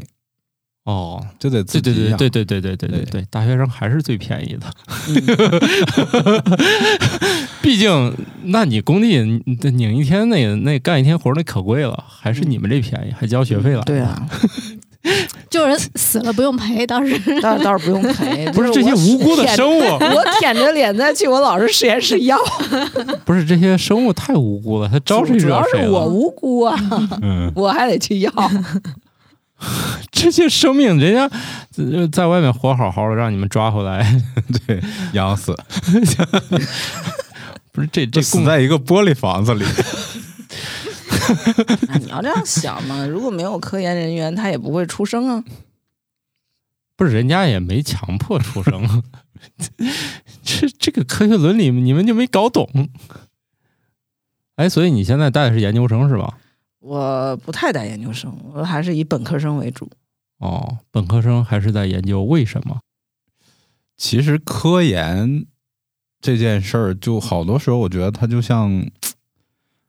[0.84, 4.72] 哦，就得自己养对对对对对对对对对大学生还是最便宜的。
[5.08, 5.14] 嗯
[7.60, 13.82] 毕竟，那你工地你拧一天那个那干一天活那可贵了，还是你们这便宜，还交学费了。
[13.82, 14.28] 对啊，
[15.50, 22.38] 就是死了不用赔，当时倒是倒是不用赔， 不是这些无辜的生物， 我舔着脸再去我老师实验室要，
[23.24, 26.06] 不是这些生物太无辜了，他招谁主要惹谁是我？
[26.06, 26.76] 无辜啊，
[27.22, 28.32] 嗯，我还得去要。
[30.10, 31.30] 这些生命，人家
[31.76, 34.20] 呃在外面活好好的，让你们抓回来，
[34.66, 34.80] 对，
[35.12, 35.54] 养死，
[37.72, 39.64] 不是这这共死在一个玻璃房子里。
[41.88, 45.44] 那你要这样想嘛，如果没有科研人员，他也不会出生啊。
[46.96, 49.02] 不是人家也没强迫出生，
[50.44, 52.68] 这这个科学伦理你们就没搞懂。
[54.56, 56.38] 哎，所以你现在带的是研究生是吧？
[56.78, 59.90] 我不太带研究生，我还是以本科生为主。
[60.38, 62.78] 哦，本科生还是在研究为什么？
[63.96, 65.46] 其实科研
[66.20, 68.84] 这件事儿，就好多时候我觉得它就像，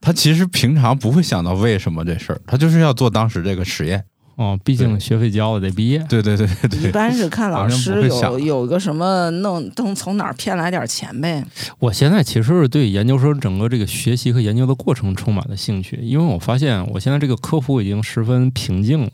[0.02, 4.04] 他其实平常不会想到为什么这事儿，他就是要做当时这个实验。
[4.38, 5.98] 哦，毕竟学费交了得毕业。
[6.10, 11.42] 对对对对对，一般是看老师 有有个什么弄能从哪儿骗来点钱呗。
[11.80, 19.10] 我现在其实是对研究生整个这个学习和研究的过程充满了兴趣，因为我发现我现在这个科普已经十分平静了，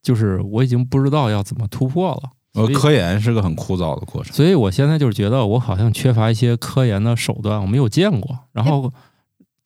[0.00, 2.30] 就是我已经不知道要怎么突破了。
[2.54, 4.32] 呃，科研是个很枯燥的过程。
[4.32, 8.38] 所以我现在就是觉得我好像缺乏一些科研的手段，我没有见过。
[8.52, 8.92] 然后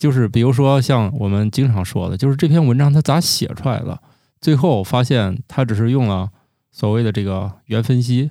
[0.00, 4.00] 就是比如说像我们经常说的，就是这篇文章它咋写出来的，
[4.40, 6.30] 最后发现它只是用了
[6.72, 8.30] 所谓的这个元分析，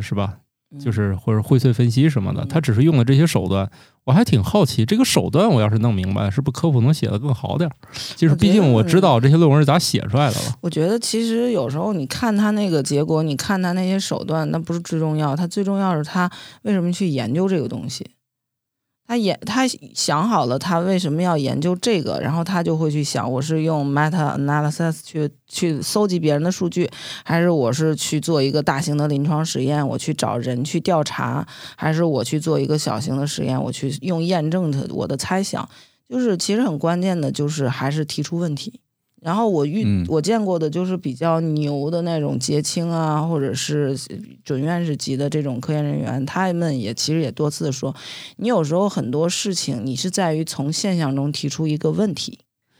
[0.00, 0.38] 是吧？
[0.78, 3.68] 就是或者荟萃分析什么的，它只是用了这些手段。
[4.04, 7.74] 我还挺好奇，这个手段我要是弄明白，是不是科普能写得更好点儿？
[8.16, 10.54] 就是毕竟我知道这些论文是咋写出来的了。
[10.60, 16.30] 我觉得其实有时候你看他那个结果，你看他那些手段，那不是最重要，他最重要是他
[16.62, 18.06] 为什么去研究这个东西。
[19.08, 26.86] 他研他想好了，他为什么要研究这个，然后他就会去想，我是用 meta analysis 去去搜集别人的数据，
[27.24, 35.66] 还是我是去做一个大型的临床实验，我去找人去调查，还是我去做一个小型的实验，我去用验证的我的猜想。
[36.06, 38.80] 就是其实很关键的，就是还是提出问题。
[39.20, 43.98] 然后我遇、嗯我见过的就是比较牛的那种结青啊，或者是
[44.44, 47.94] 准院士级的这种科研人员，他们也其实也多次说，
[48.36, 52.38] 你有时候很多事情你是在于从现象中提出一个问题，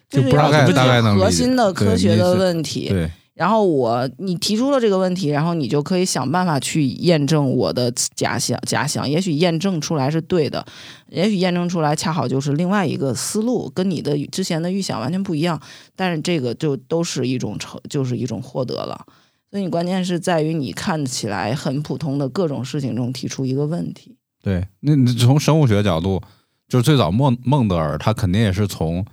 [0.09, 2.89] 就是不知道要怎么大概解核心的科学的问题。
[2.89, 10.66] 对，然后我你提出了这个问题，然后你就可以想办法去验证我的假想，假想也许验证出来是对的，
[11.09, 15.61] 也许验证出来恰好就是另外一个思路，跟你的之前的预想完全不一样，
[15.95, 19.07] 但是这个就都是一种成，就是一种获得了。
[19.53, 24.16] 所以你关键是在于你看起来很普通的各种事情中提出一个问题。
[24.43, 26.20] 对，那你从生物学角度，
[26.68, 29.07] 就是最早孟孟德尔他肯定也是从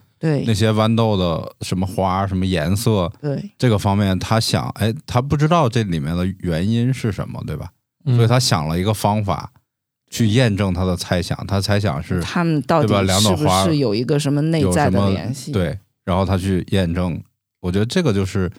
[0.45, 7.69] 那些豌豆的什么花、什么颜色对这个方面，他想，哎，他不知道这里面的原因是什么，对吧？
[8.05, 9.51] 嗯所以他想了一个方法
[10.11, 11.35] 去验证他的猜想。
[11.47, 15.51] 他猜想是他们到底对吧两是不朵花是有一个什么内在的联系？
[15.51, 17.21] 对，然后他去验证。
[17.61, 18.51] 我觉得这个就是，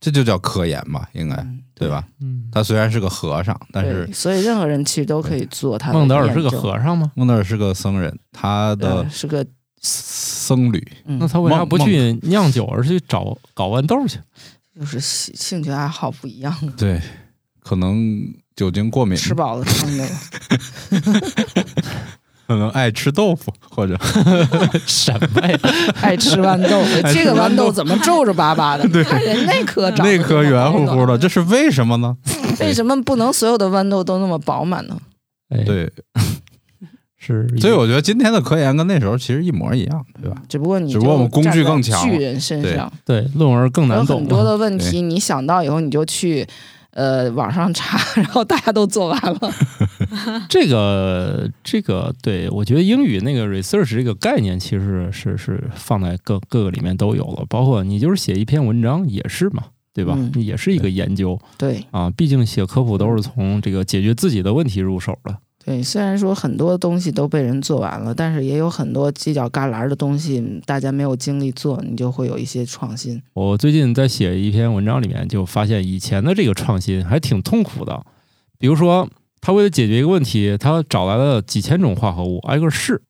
[0.00, 2.02] 这就叫科研嘛，应该嗯，对吧？
[2.22, 7.12] 嗯，他虽然是个和尚，但是，所以任何人其实都可以做他的孟德尔是个和尚吗？
[7.14, 9.46] 孟德尔是个僧人，他的呃是个
[9.84, 14.18] 僧侣，嗯那他为啥孟不去酿酒，而去找搞豌豆去？
[14.80, 17.00] 就是兴兴趣爱好不一样，对，
[17.62, 18.18] 可能
[18.56, 20.08] 酒精过敏，吃饱了撑的。
[22.46, 23.98] 可能爱吃豆腐，或者
[24.86, 25.58] 什么呀？
[26.02, 28.84] 爱吃豌豆，这个豌豌豆豆怎么皱皱巴巴的？
[28.86, 32.14] 你看人那颗长得那颗圆乎乎的，这是为什么呢？
[32.60, 34.98] 为什么不能所有的豌豆都那么饱满呢？
[35.48, 35.90] 哎，对，
[37.24, 40.36] 是，所以我觉得今天的科研跟那时候其实一模一样，对吧？
[40.48, 44.44] 只不过你只不过我们工具更强巨人身上对论文更难懂很多。
[44.44, 46.46] 的问题，你想到以后你就去
[46.90, 49.52] 呃网上查，然后大家都做完了。
[50.48, 59.64] 这个这个，对我觉得英语那个 research 这个概念其实是是放在各各个里面都有了，包括你就是写一篇文章也是嘛，
[59.94, 60.14] 对吧？
[60.16, 65.36] 嗯也是一个研究对啊，毕竟写科普都是从这个解决自己的问题入手的。
[65.64, 73.22] 对，虽然说很多东西都被人做完了，但是也有很多犄角旮旯的东西大家没有精力做，你就会有一些创新。
[73.32, 78.04] 我最近在写一篇文章里面，就发现以前的这个创新还挺痛苦的。
[78.58, 79.08] 比如说，
[79.40, 83.02] 他为了解决一个问题，他找来了几千种化合物，挨个试，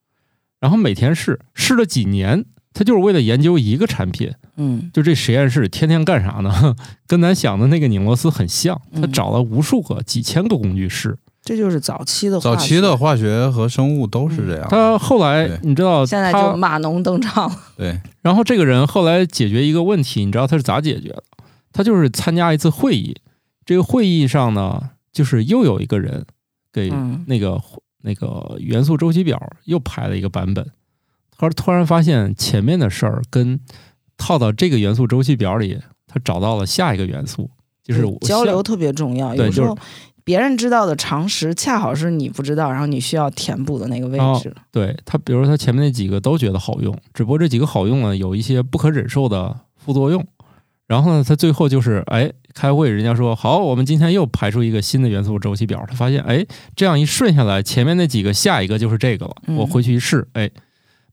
[0.61, 4.31] 然后每天试，试了几年，他就是为了研究一个产品。
[4.57, 6.73] 嗯就这实验室天天干啥呢？
[7.05, 11.17] 跟咱想的那个拧螺丝很像，他嗯找了无数个、几千个工具试。
[11.45, 14.67] 这就是早期的化早期的化学和生物都是这样。
[14.67, 17.55] 他后来你知道，现在就码农登场了。
[17.77, 21.23] 对，然后这个人后来解决一个问题，你知道他是咋解决的？
[21.71, 23.15] 他就是参加一次会议，
[23.63, 24.81] 这个会议上呢，
[25.13, 26.25] 就是又有一个人
[26.73, 27.61] 给嗯那个、
[28.01, 30.65] 那个元素周期表又排了一个版本，
[31.37, 33.59] 他突然发现前面的事儿跟
[34.17, 37.51] 套到这个元素周期表里，他找到了下一个元素，
[37.83, 39.77] 就是我交流特别重要，对就是有时候
[40.25, 44.53] 别人知道的常识，恰好是你不知道，然后你需要填补的那个位哦置。
[44.71, 50.25] 对他，比如说他前面那几个都觉得好用，只不过这几个好用呢，有一些不可忍受的副作用。
[50.87, 55.83] 然后呢，他最后就是，哎，开会人家说好，我们今天又排出一个新的元素周期表。
[55.87, 56.45] 他发现，哎，
[56.75, 59.35] 这样一顺下来，前面那几个下一个就是这个了。
[59.47, 60.49] 嗯我回去一试，哎，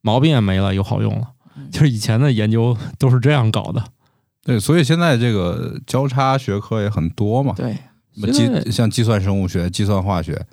[0.02, 1.28] 毛病也没了，又好用了。
[1.56, 3.82] 嗯就是以前的研究都是这样搞的。
[4.44, 7.54] 对，所以现在这个交叉学科也很多嘛，
[8.32, 10.44] 计像计算生物学、计算化学，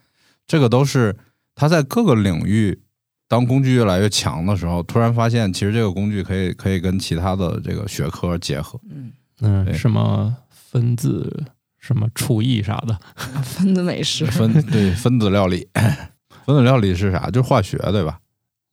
[0.47, 1.15] 这个都是
[1.55, 2.79] 它在各个领域，
[3.27, 8.79] 当工具越来越强的时候，突然发现其实这个工具可以可以跟其他的这个学科结合。
[8.89, 11.45] 嗯，嗯，什么分子、
[11.79, 12.97] 什么厨艺啥的。
[13.43, 14.25] 分子美食。
[14.25, 15.67] 分对分子料理，
[16.45, 17.29] 分子料理是啥？
[17.29, 18.19] 就是化学对吧？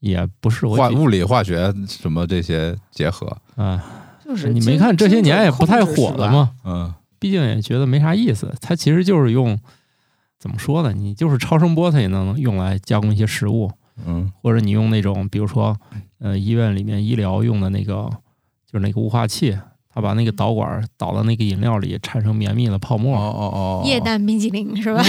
[0.00, 3.26] 也不是化物理、化学什么这些结合。
[3.56, 3.82] 啊，
[4.24, 6.30] 就是你没看这些年也不太火了？
[6.30, 6.50] 吗？
[6.64, 8.52] 嗯，毕竟也觉得没啥意思。
[8.60, 9.58] 它其实就是用
[10.38, 10.92] 怎么说呢？
[10.92, 13.70] 你就是超声波，它也能用来加工一些食物，
[14.06, 15.76] 嗯或者你用那种，比如说
[16.18, 18.10] 呃医院里面医疗用的那个，
[18.70, 19.56] 就是那个雾化器，
[19.88, 23.16] 它把那个导管导到那个饮料里，产生绵密的泡哦沫。
[23.16, 25.02] 哦哦，液氮冰淇淋是吧？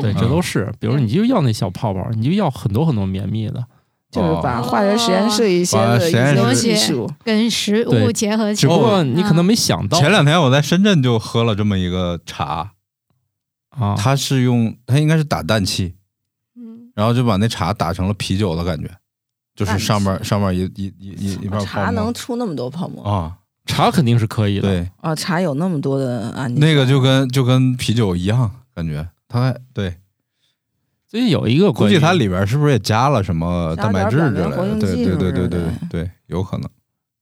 [0.00, 0.72] 对，这都是。
[0.80, 3.64] 比如你就要那小泡泡，你就要很多很多绵密的。
[4.10, 8.78] 就是把化学实验室一些的一些室技术，跟食物结合起只不。
[8.78, 12.72] 过你可能没想到前两天我在深圳就喝了这么一个茶，
[13.70, 15.94] 啊，它是用它应该是打氮气，
[16.56, 18.90] 嗯，然后就把那茶打成了啤酒的感觉，
[19.54, 23.36] 就是上面上面一一一一一片茶泡沫能出那么多泡沫啊，
[23.66, 24.62] 茶肯定是可以的。
[24.62, 25.14] 对，啊！
[25.14, 29.94] 茶有那么多的氨基那个就跟就跟啤酒一样感觉，它还对，
[31.10, 34.78] 所以有一个估计它里边是不是也加了什么蛋白质之类的？
[34.78, 36.70] 对对对对对对，有可能。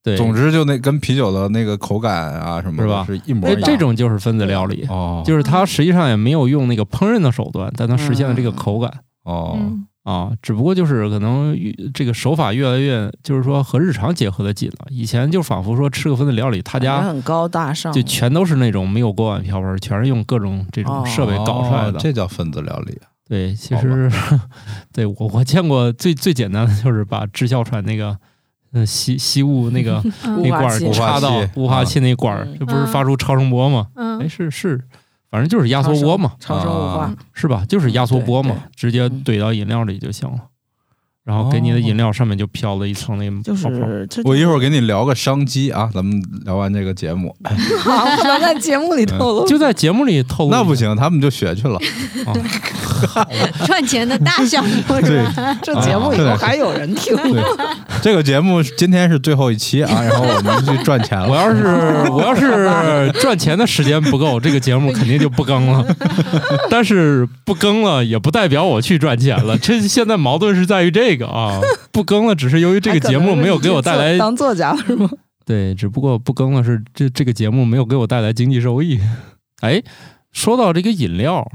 [0.02, 3.62] 对，总之就那跟啤酒的那个口感啊什么是吧的是一模一哎样。
[3.64, 8.92] 这种就是分子料理，哦就是它实际上也没有用那个烹饪的手段，但它实现了这个口感。
[9.24, 14.86] 哦嗯啊，只不过就是可能越这个手法越来越，就是说和日常结合的紧了。
[14.88, 21.98] 以前就仿佛说吃个分子料理，他家很高大上，就全都是那种没有锅碗瓢盆，全是用各种这种设备搞出来的。
[21.98, 22.98] 哦这叫分子料理。
[23.28, 24.10] 对，其实
[24.92, 28.16] 对我我见过最最简单的就是把支哮喘那个
[28.72, 33.88] 嗯吸吸雾那个嗯那管插到雾化器那管儿嗯，这不是发出超声波吗？
[33.96, 34.80] 嗯哎，是是，
[35.30, 37.64] 反正就是压缩波嘛，超声雾化啊，是吧？
[37.68, 40.38] 就是压缩波嘛，直接嗯怼到饮料里就行了。
[41.28, 43.76] 然后给你的饮料上面就飘了一层那个就泡泡。
[43.76, 47.36] 是我一会儿给你聊个商机啊，咱们聊完这个节目，
[47.80, 49.44] 好不能在节目里透露。
[49.46, 51.78] 就在节目里透露，那不行，他们就学去了。
[52.24, 52.32] 啊！
[53.66, 54.70] 赚钱的大项目
[55.04, 55.58] 是吧？
[55.62, 57.42] 这节目以后还有人听，对，
[58.02, 61.28] 这个节目今天是最后一期啊， 然后我们去赚钱了。
[61.28, 65.84] 我要是我要是赚钱的时间不够，这个节目肯定就不更了。
[66.70, 69.58] 但是不更了，也不代表我去赚钱了。
[69.58, 71.60] 这现在矛盾是在于这个啊，
[71.90, 75.10] 不更了，只是由于这个节目没有给我带来当作家了是吗？
[75.44, 79.00] 对，只不过不更了是这这个节目没有给我带来经济收益。
[79.60, 79.82] 哎，
[80.30, 81.50] 说到这个饮料，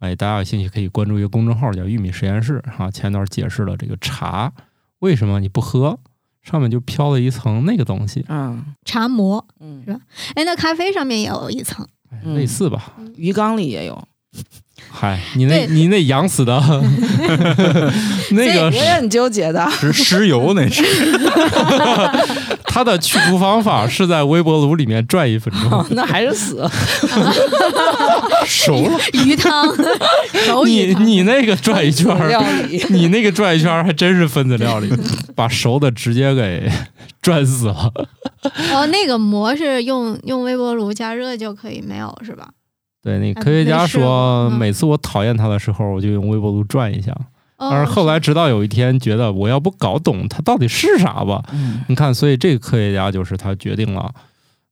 [0.00, 4.52] 哎，大家有兴趣可以关注一个公众号叫“玉米实验室”哈、前段解释了这个茶
[4.98, 5.98] 为什么你不喝，
[6.42, 10.00] 上面就飘了一层那个东西，嗯茶膜，嗯，是吧
[10.34, 11.86] 哎，那咖啡上面也有一层，
[12.34, 12.94] 类似吧？
[13.16, 14.06] 鱼缸里也有，
[14.90, 16.58] 嗨，你那你那养死的
[18.32, 19.70] 那个我也很纠结的。
[19.70, 20.82] 是石油那是，
[22.64, 26.68] 它的去除方法是在微波炉里面转一分钟，哦，那还是死，
[28.46, 28.98] 熟了。
[29.24, 29.68] 鱼汤，
[30.66, 30.94] 你。
[30.94, 32.30] 你那个转一圈儿。
[32.88, 34.90] 你那个转一圈儿还真是分子料理，
[35.34, 36.70] 把熟的直接给
[37.22, 37.92] 转死了。
[38.72, 42.48] 哦，那个膜是用用微波炉加热就可以没有是吧？
[43.02, 47.12] 对，那啊科学家说，嗯每次我讨厌他的时候，我就用微波炉转一下。
[47.56, 51.42] 哦但是后来直到有一天，觉得我要不搞懂它到底是啥吧？
[51.52, 54.14] 嗯你看，所以这个科学家就是他决定了，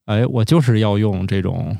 [0.05, 1.77] 哎，我就是要用这种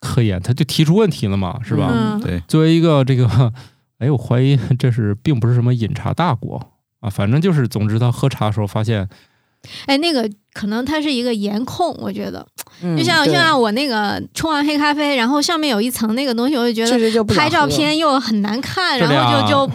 [0.00, 1.90] 科研，他就提出问题了嘛，是吧？
[1.92, 3.52] 嗯对，作为一个这个，
[3.98, 6.56] 哎，我怀疑这是并不是什么饮茶大国
[7.00, 9.06] 啊，反正就是，总之他喝茶的时候发现，
[9.84, 10.26] 哎，那个
[10.56, 12.46] 可能它是一个颜控，我觉得，
[12.82, 19.70] 嗯就像就像我那个冲完黑咖啡，然后上面有一层那个东西，我就觉得拍照片又很难看，然后就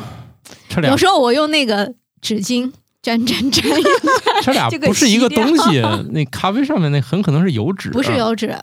[0.75, 3.89] 就有时候我用那个纸巾沾沾沾一下，
[4.41, 5.79] 这俩不是一个东西，
[6.11, 7.93] 那咖啡上面那很可能是油脂，啊。
[7.93, 8.17] 不是。
[8.17, 8.57] 油脂，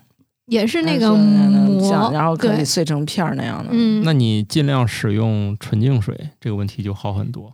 [0.47, 3.69] 也是那个膜，然后可以对，碎成片儿那样的。
[3.71, 7.53] 嗯，那你尽量使用纯净水，这个问题就好很多。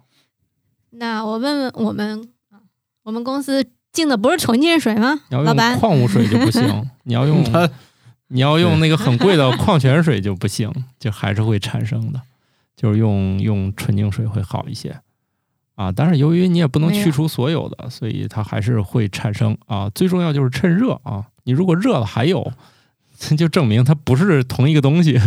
[0.92, 2.58] 那我问问我们，啊
[3.04, 3.64] 我们公司
[3.96, 5.20] 进的不是纯净水吗？
[5.30, 7.68] 你要用老板，矿物水就不行， 你要用它
[8.28, 12.22] 你要用那个很贵的矿泉水就不行，就还是会产生的。
[12.76, 15.00] 就是用用纯净水会好一些
[15.76, 19.90] 啊，但是由于你也不能去除所有的，所以它还是会产生啊。
[19.96, 22.52] 最重要就是趁热啊，你如果热了还有，
[23.38, 25.18] 就证明它不是同一个东西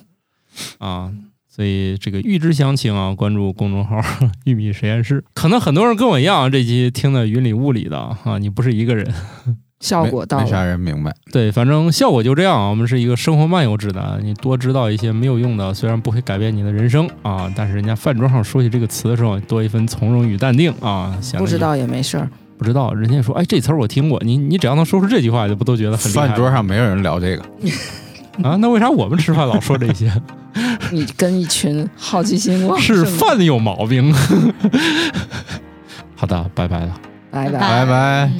[0.78, 1.10] 啊。
[1.56, 3.98] 所以这个预知详情啊，关注公众号
[4.44, 5.24] “玉米实验室”。
[5.32, 9.10] 可能很多人跟我一样，这期听的云里雾里的啊，你不是一个人。
[9.80, 11.14] 效果到没没啥，人明白。
[11.32, 12.68] 对，反正效果就这样啊。
[12.68, 21.16] 我们是一个生活漫游指南，你多知道一些没有用的，虽然不会改变你的人生啊，但是人家饭桌上说起这个词的时候，多一分从容与淡定啊。
[21.22, 22.28] 显得不知道也没事儿。
[22.58, 27.44] 不知道，人家说哎这词儿我听过，你你只要能说出这句话，就不都觉得很厉害饭桌上没有人聊这个，
[28.44, 28.56] 啊？
[28.56, 30.12] 那为啥我们吃饭老说这些？
[30.92, 34.14] 你跟一群好奇心旺盛是的，饭有毛病。
[36.16, 37.00] 好的，拜拜了。
[37.30, 37.58] 拜拜。
[37.58, 38.30] 拜拜。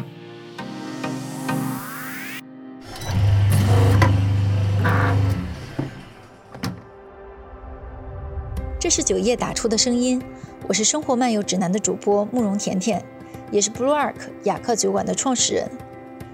[8.78, 10.22] 这是九叶打出的声音，
[10.68, 13.04] 我是生活漫游指南的主播慕容甜甜，
[13.50, 15.68] 也是 Blue Ark 雅克酒馆的创始人。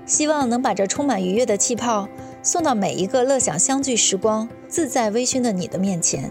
[0.04, 2.06] 希望能把这充满愉悦的气泡
[2.42, 6.30] 送到每一个乐享相聚时光、自在微醺的你的面前。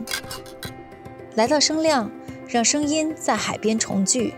[1.35, 2.11] 来到声量，
[2.49, 4.33] 让声音在海边重聚。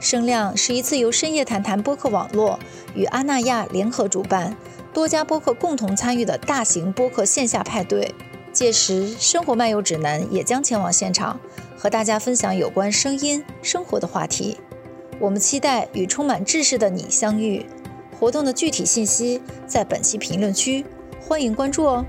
[0.00, 2.58] 声量是一次由深夜谈谈播客网络
[2.94, 4.56] 与阿那亚联合主办，
[4.92, 8.12] 多家播客共同参与的大型播客线下派对。
[8.52, 11.38] 届时，生活漫游指南也将前往现场，
[11.76, 14.58] 和大家分享有关声音、生活的话题。
[15.20, 17.64] 我们期待与充满知识的你相遇。
[18.18, 20.84] 活动的具体信息在本期评论区，
[21.20, 22.04] 欢迎关注哦。